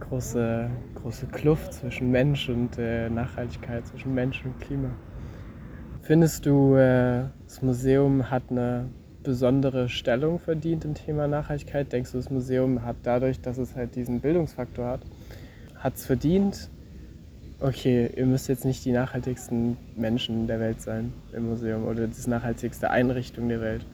Große, 0.00 0.70
große 0.94 1.26
Kluft 1.26 1.72
zwischen 1.72 2.10
Mensch 2.10 2.48
und 2.48 2.78
äh, 2.78 3.08
Nachhaltigkeit, 3.08 3.86
zwischen 3.86 4.14
Mensch 4.14 4.44
und 4.44 4.58
Klima. 4.60 4.90
Findest 6.02 6.46
du, 6.46 6.74
äh, 6.76 7.24
das 7.44 7.62
Museum 7.62 8.30
hat 8.30 8.44
eine 8.50 8.88
besondere 9.26 9.88
Stellung 9.88 10.38
verdient 10.38 10.84
im 10.84 10.94
Thema 10.94 11.26
Nachhaltigkeit? 11.26 11.92
Denkst 11.92 12.12
du, 12.12 12.18
das 12.18 12.30
Museum 12.30 12.84
hat 12.84 12.96
dadurch, 13.02 13.40
dass 13.40 13.58
es 13.58 13.74
halt 13.74 13.96
diesen 13.96 14.20
Bildungsfaktor 14.20 14.86
hat, 14.86 15.00
hat 15.74 15.96
es 15.96 16.06
verdient? 16.06 16.70
Okay, 17.60 18.08
ihr 18.14 18.26
müsst 18.26 18.48
jetzt 18.48 18.64
nicht 18.64 18.84
die 18.84 18.92
nachhaltigsten 18.92 19.76
Menschen 19.96 20.46
der 20.46 20.60
Welt 20.60 20.80
sein 20.80 21.12
im 21.32 21.48
Museum 21.48 21.86
oder 21.86 22.06
das 22.06 22.26
nachhaltigste 22.28 22.90
Einrichtung 22.90 23.48
der 23.48 23.60
Welt. 23.60 23.84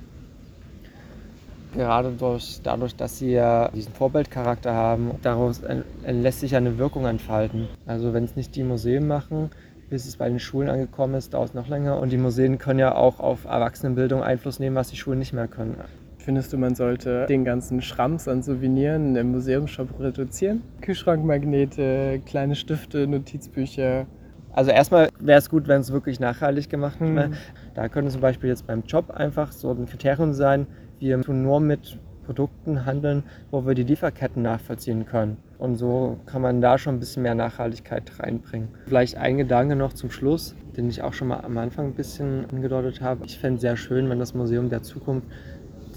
Gerade 1.75 2.13
durch, 2.13 2.61
dadurch, 2.63 2.95
dass 2.95 3.19
sie 3.19 3.33
ja 3.33 3.71
diesen 3.71 3.95
Vorbildcharakter 3.95 4.75
haben, 4.75 5.13
daraus 5.23 5.63
lässt 6.07 6.41
sich 6.41 6.51
ja 6.51 6.59
eine 6.59 6.77
Wirkung 6.77 7.07
entfalten. 7.07 7.69
Also 7.87 8.13
wenn 8.13 8.25
es 8.25 8.37
nicht 8.37 8.55
die 8.57 8.65
Museen 8.65 9.07
machen, 9.07 9.51
bis 9.93 10.07
es 10.07 10.17
bei 10.17 10.27
den 10.27 10.39
Schulen 10.39 10.71
angekommen 10.71 11.13
ist, 11.17 11.35
dauert 11.35 11.51
es 11.51 11.55
noch 11.55 11.69
länger. 11.69 12.01
Und 12.01 12.13
die 12.13 12.17
Museen 12.17 12.57
können 12.57 12.79
ja 12.79 12.95
auch 12.95 13.21
auf 13.21 13.45
Erwachsenenbildung 13.45 14.23
Einfluss 14.23 14.59
nehmen, 14.59 14.75
was 14.75 14.89
die 14.89 14.97
Schulen 14.97 15.19
nicht 15.19 15.35
mehr 15.35 15.49
können. 15.49 15.77
Findest 16.17 16.51
du, 16.51 16.57
man 16.57 16.75
sollte 16.75 17.27
den 17.27 17.45
ganzen 17.45 17.83
Schrams 17.83 18.27
an 18.27 18.43
Souveniren 18.43 19.15
im 19.17 19.33
Museumsshop 19.33 20.01
reduzieren? 20.01 20.63
Kühlschrankmagnete, 20.81 22.23
kleine 22.25 22.55
Stifte, 22.55 23.07
Notizbücher. 23.07 24.07
Also 24.55 24.71
erstmal 24.71 25.11
wäre 25.21 25.39
es 25.39 25.51
gut, 25.51 25.69
wenn 25.69 25.83
es 25.83 25.93
wirklich 25.93 26.21
nachhaltig 26.21 26.71
gemacht 26.71 26.99
Mhm. 26.99 27.15
wäre. 27.17 27.31
Da 27.75 27.91
könnte 27.91 28.11
zum 28.13 28.23
Beispiel 28.23 28.49
jetzt 28.49 28.67
beim 28.67 28.85
Job 28.87 29.11
einfach 29.11 29.53
so 29.53 29.73
ein 29.73 29.85
Kriterium 29.85 30.33
sein, 30.33 30.67
wir 31.01 31.21
tun 31.21 31.43
nur 31.43 31.61
mit 31.61 31.99
Produkten 32.25 32.87
handeln, 32.87 33.25
wo 33.51 33.67
wir 33.67 33.75
die 33.75 33.83
Lieferketten 33.83 34.43
nachvollziehen 34.43 35.07
können. 35.07 35.37
Und 35.59 35.77
so 35.77 36.19
kann 36.27 36.43
man 36.43 36.61
da 36.61 36.79
schon 36.79 36.97
ein 36.97 37.01
bisschen 37.01 37.23
mehr 37.23 37.35
Nachhaltigkeit 37.35 38.19
reinbringen. 38.19 38.69
Vielleicht 38.87 39.17
ein 39.17 39.37
Gedanke 39.37 39.77
noch 39.77 39.93
zum 39.93 40.11
Schluss, 40.11 40.55
den 40.77 40.89
ich 40.89 41.03
auch 41.03 41.13
schon 41.13 41.29
mal 41.29 41.41
am 41.41 41.57
Anfang 41.59 41.87
ein 41.87 41.95
bisschen 41.95 42.47
angedeutet 42.51 43.01
habe. 43.01 43.25
Ich 43.27 43.39
fände 43.39 43.57
es 43.57 43.63
sehr 43.63 43.77
schön, 43.77 44.09
wenn 44.11 44.19
das 44.19 44.35
Museum 44.35 44.71
der 44.71 44.83
Zukunft 44.83 45.27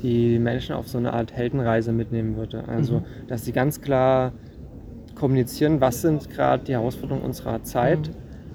die 0.01 0.39
Menschen 0.39 0.75
auf 0.75 0.87
so 0.87 0.97
eine 0.97 1.13
Art 1.13 1.33
Heldenreise 1.33 1.91
mitnehmen 1.91 2.35
würde. 2.35 2.63
Also, 2.67 3.03
dass 3.27 3.45
sie 3.45 3.53
ganz 3.53 3.81
klar 3.81 4.33
kommunizieren, 5.15 5.81
was 5.81 6.01
sind 6.01 6.29
gerade 6.29 6.63
die 6.63 6.73
Herausforderungen 6.73 7.25
unserer 7.25 7.63
Zeit. 7.63 8.11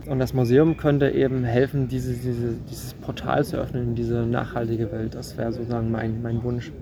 Und 0.07 0.19
das 0.19 0.35
Museum 0.35 0.77
könnte 0.77 1.11
eben 1.11 1.45
helfen, 1.45 1.89
diese, 1.89 2.13
diese, 2.15 2.55
dieses 2.69 2.95
Portal 2.95 3.45
zu 3.45 3.57
öffnen 3.57 3.89
in 3.89 3.95
diese 3.95 4.27
nachhaltige 4.27 4.91
Welt. 4.93 5.15
Das 5.15 5.37
wäre 5.37 5.53
sozusagen 5.53 5.91
mein, 5.91 6.23
mein 6.23 6.43
Wunsch. 6.43 6.73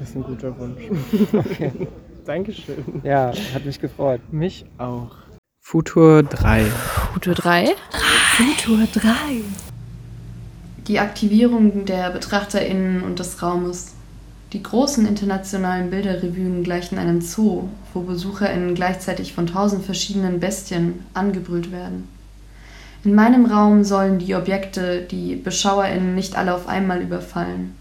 Das 0.00 0.08
ist 0.08 0.16
ein 0.16 0.22
guter 0.22 0.58
Wunsch. 0.58 0.80
Okay. 1.34 1.72
Dankeschön. 2.24 3.02
Ja, 3.04 3.32
hat 3.52 3.66
mich 3.66 3.78
gefreut. 3.78 4.22
Mich 4.32 4.64
auch. 4.78 5.10
Futur 5.60 6.22
3. 6.22 6.64
Futur 7.12 7.34
3. 7.34 7.74
Futur 8.36 8.78
3. 8.94 9.10
Die 10.88 10.98
Aktivierung 10.98 11.84
der 11.84 12.08
BetrachterInnen 12.10 13.02
und 13.02 13.18
des 13.18 13.42
Raumes. 13.42 13.92
Die 14.54 14.62
großen 14.62 15.06
internationalen 15.06 15.90
Bilderrevuen 15.90 16.64
gleichen 16.64 16.96
einem 16.96 17.20
Zoo, 17.20 17.68
wo 17.92 18.00
BesucherInnen 18.00 18.74
gleichzeitig 18.74 19.34
von 19.34 19.46
tausend 19.46 19.84
verschiedenen 19.84 20.40
Bestien 20.40 21.04
angebrüllt 21.12 21.72
werden. 21.72 22.08
In 23.04 23.14
meinem 23.14 23.44
Raum 23.44 23.84
sollen 23.84 24.18
die 24.18 24.34
Objekte 24.34 25.02
die 25.02 25.36
BeschauerInnen 25.36 26.14
nicht 26.14 26.36
alle 26.36 26.54
auf 26.54 26.68
einmal 26.68 27.02
überfallen. 27.02 27.74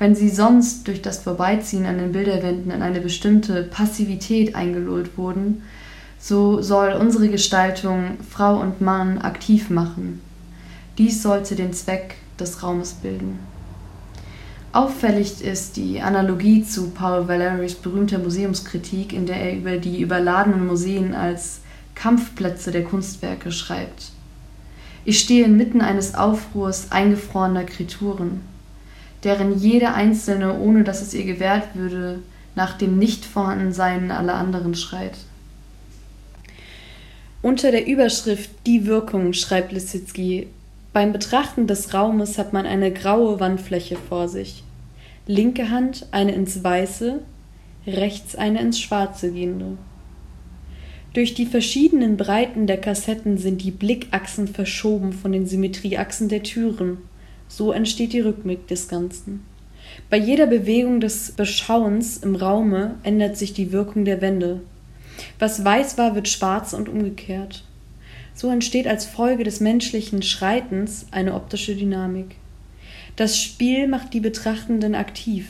Wenn 0.00 0.14
sie 0.14 0.30
sonst 0.30 0.88
durch 0.88 1.02
das 1.02 1.18
Vorbeiziehen 1.18 1.84
an 1.84 1.98
den 1.98 2.12
Bilderwänden 2.12 2.70
in 2.70 2.80
eine 2.80 3.02
bestimmte 3.02 3.62
Passivität 3.64 4.54
eingelullt 4.54 5.18
wurden, 5.18 5.60
so 6.18 6.62
soll 6.62 6.92
unsere 6.92 7.28
Gestaltung 7.28 8.16
Frau 8.26 8.58
und 8.58 8.80
Mann 8.80 9.18
aktiv 9.18 9.68
machen. 9.68 10.22
Dies 10.96 11.22
sollte 11.22 11.54
den 11.54 11.74
Zweck 11.74 12.14
des 12.38 12.62
Raumes 12.62 12.94
bilden. 12.94 13.40
Auffällig 14.72 15.42
ist 15.42 15.76
die 15.76 16.00
Analogie 16.00 16.64
zu 16.64 16.92
Paul 16.92 17.28
Valerys 17.28 17.74
berühmter 17.74 18.20
Museumskritik, 18.20 19.12
in 19.12 19.26
der 19.26 19.36
er 19.36 19.54
über 19.54 19.76
die 19.76 20.00
überladenen 20.00 20.66
Museen 20.66 21.14
als 21.14 21.60
Kampfplätze 21.94 22.70
der 22.70 22.84
Kunstwerke 22.84 23.52
schreibt. 23.52 24.12
Ich 25.04 25.18
stehe 25.18 25.44
inmitten 25.44 25.82
eines 25.82 26.14
Aufruhrs 26.14 26.90
eingefrorener 26.90 27.64
Kreaturen, 27.64 28.40
deren 29.24 29.58
jede 29.58 29.92
einzelne, 29.92 30.58
ohne 30.58 30.84
dass 30.84 31.02
es 31.02 31.14
ihr 31.14 31.24
gewährt 31.24 31.74
würde, 31.74 32.20
nach 32.54 32.76
dem 32.76 32.98
Nichtvorhandensein 32.98 34.10
aller 34.10 34.34
anderen 34.34 34.74
schreit. 34.74 35.16
Unter 37.42 37.70
der 37.70 37.86
Überschrift 37.86 38.50
Die 38.66 38.86
Wirkung 38.86 39.32
schreibt 39.32 39.72
Lissitzky, 39.72 40.48
beim 40.92 41.12
Betrachten 41.12 41.66
des 41.66 41.94
Raumes 41.94 42.36
hat 42.36 42.52
man 42.52 42.66
eine 42.66 42.92
graue 42.92 43.38
Wandfläche 43.38 43.96
vor 43.96 44.28
sich. 44.28 44.64
Linke 45.26 45.70
Hand 45.70 46.06
eine 46.10 46.32
ins 46.32 46.64
Weiße, 46.64 47.20
rechts 47.86 48.34
eine 48.34 48.60
ins 48.60 48.80
Schwarze 48.80 49.30
gehende. 49.30 49.78
Durch 51.12 51.34
die 51.34 51.46
verschiedenen 51.46 52.16
Breiten 52.16 52.66
der 52.66 52.80
Kassetten 52.80 53.38
sind 53.38 53.62
die 53.62 53.70
Blickachsen 53.70 54.48
verschoben 54.48 55.12
von 55.12 55.32
den 55.32 55.46
Symmetrieachsen 55.46 56.28
der 56.28 56.42
Türen. 56.42 56.98
So 57.50 57.72
entsteht 57.72 58.12
die 58.12 58.20
Rhythmik 58.20 58.68
des 58.68 58.86
Ganzen. 58.86 59.44
Bei 60.08 60.16
jeder 60.16 60.46
Bewegung 60.46 61.00
des 61.00 61.32
Beschauens 61.32 62.18
im 62.18 62.36
Raume 62.36 62.94
ändert 63.02 63.36
sich 63.36 63.52
die 63.52 63.72
Wirkung 63.72 64.04
der 64.04 64.20
Wände. 64.20 64.60
Was 65.40 65.64
weiß 65.64 65.98
war, 65.98 66.14
wird 66.14 66.28
schwarz 66.28 66.72
und 66.72 66.88
umgekehrt. 66.88 67.64
So 68.34 68.50
entsteht 68.50 68.86
als 68.86 69.04
Folge 69.04 69.42
des 69.42 69.58
menschlichen 69.58 70.22
Schreitens 70.22 71.06
eine 71.10 71.34
optische 71.34 71.74
Dynamik. 71.74 72.36
Das 73.16 73.36
Spiel 73.36 73.88
macht 73.88 74.14
die 74.14 74.20
Betrachtenden 74.20 74.94
aktiv. 74.94 75.48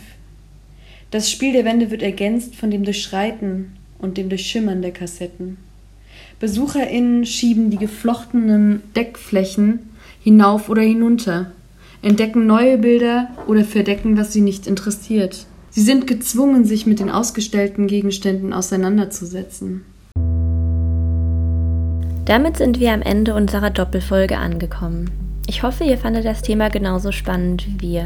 Das 1.11 1.31
Spiel 1.31 1.53
der 1.53 1.67
Wände 1.67 1.91
wird 1.91 2.03
ergänzt 2.03 2.57
von 2.57 2.71
dem 2.71 2.85
Durchschreiten 2.85 3.77
und 3.99 4.17
dem 4.17 4.31
Durchschimmern 4.31 4.81
der 4.81 4.93
Kassetten. 4.93 5.59
BesucherInnen 6.39 7.27
schieben 7.27 7.69
die 7.69 7.77
geflochtenen 7.77 8.83
Deckflächen 8.97 9.81
hinauf 10.23 10.71
oder 10.71 10.83
hinunter, 10.83 11.53
entdecken 12.03 12.47
neue 12.47 12.79
Bilder 12.79 13.29
oder 13.47 13.65
verdecken, 13.65 14.17
was 14.17 14.33
sie 14.33 14.41
nicht 14.41 14.67
interessiert. 14.67 15.47
Sie 15.71 15.83
sind 15.83 16.07
gezwungen, 16.07 16.65
sich 16.65 16.87
mit 16.87 16.99
den 16.99 17.11
ausgestellten 17.11 17.87
Gegenständen 17.87 18.53
auseinanderzusetzen. 18.53 19.83
Damit 22.25 22.57
sind 22.57 22.81
wir 22.81 22.93
am 22.93 23.03
Ende 23.03 23.35
unserer 23.35 23.71
Doppelfolge 23.71 24.39
angekommen. 24.39 25.11
Ich 25.47 25.63
hoffe, 25.63 25.85
ihr 25.85 25.99
fandet 25.99 26.25
das 26.25 26.43
Thema 26.43 26.71
genauso 26.71 27.13
spannend 27.13 27.67
wie 27.67 27.81
wir. 27.81 28.05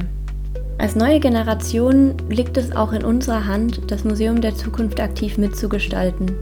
Als 0.79 0.97
neue 0.97 1.21
Generation 1.21 2.15
liegt 2.29 2.57
es 2.57 2.75
auch 2.75 2.93
in 2.93 3.05
unserer 3.05 3.47
Hand, 3.47 3.81
das 3.91 4.05
Museum 4.05 4.41
der 4.41 4.55
Zukunft 4.55 5.01
aktiv 5.01 5.39
mitzugestalten. 5.39 6.33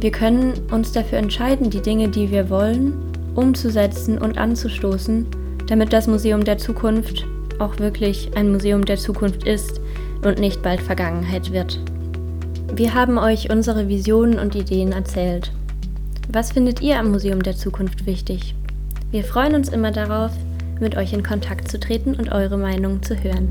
Wir 0.00 0.10
können 0.10 0.52
uns 0.70 0.92
dafür 0.92 1.18
entscheiden, 1.18 1.70
die 1.70 1.80
Dinge, 1.80 2.08
die 2.08 2.30
wir 2.30 2.50
wollen, 2.50 2.92
umzusetzen 3.34 4.18
und 4.18 4.36
anzustoßen, 4.36 5.26
damit 5.66 5.92
das 5.92 6.06
Museum 6.06 6.44
der 6.44 6.58
Zukunft 6.58 7.26
auch 7.58 7.78
wirklich 7.78 8.30
ein 8.36 8.50
Museum 8.50 8.84
der 8.84 8.96
Zukunft 8.96 9.46
ist 9.46 9.80
und 10.24 10.38
nicht 10.38 10.62
bald 10.62 10.80
Vergangenheit 10.80 11.52
wird. 11.52 11.80
Wir 12.74 12.94
haben 12.94 13.18
euch 13.18 13.50
unsere 13.50 13.88
Visionen 13.88 14.38
und 14.38 14.54
Ideen 14.54 14.92
erzählt. 14.92 15.52
Was 16.28 16.52
findet 16.52 16.82
ihr 16.82 16.98
am 16.98 17.12
Museum 17.12 17.42
der 17.42 17.56
Zukunft 17.56 18.06
wichtig? 18.06 18.54
Wir 19.10 19.22
freuen 19.22 19.54
uns 19.54 19.68
immer 19.68 19.92
darauf, 19.92 20.32
mit 20.80 20.96
euch 20.96 21.12
in 21.12 21.22
Kontakt 21.22 21.70
zu 21.70 21.78
treten 21.78 22.14
und 22.14 22.32
eure 22.32 22.58
Meinung 22.58 23.02
zu 23.02 23.14
hören. 23.22 23.48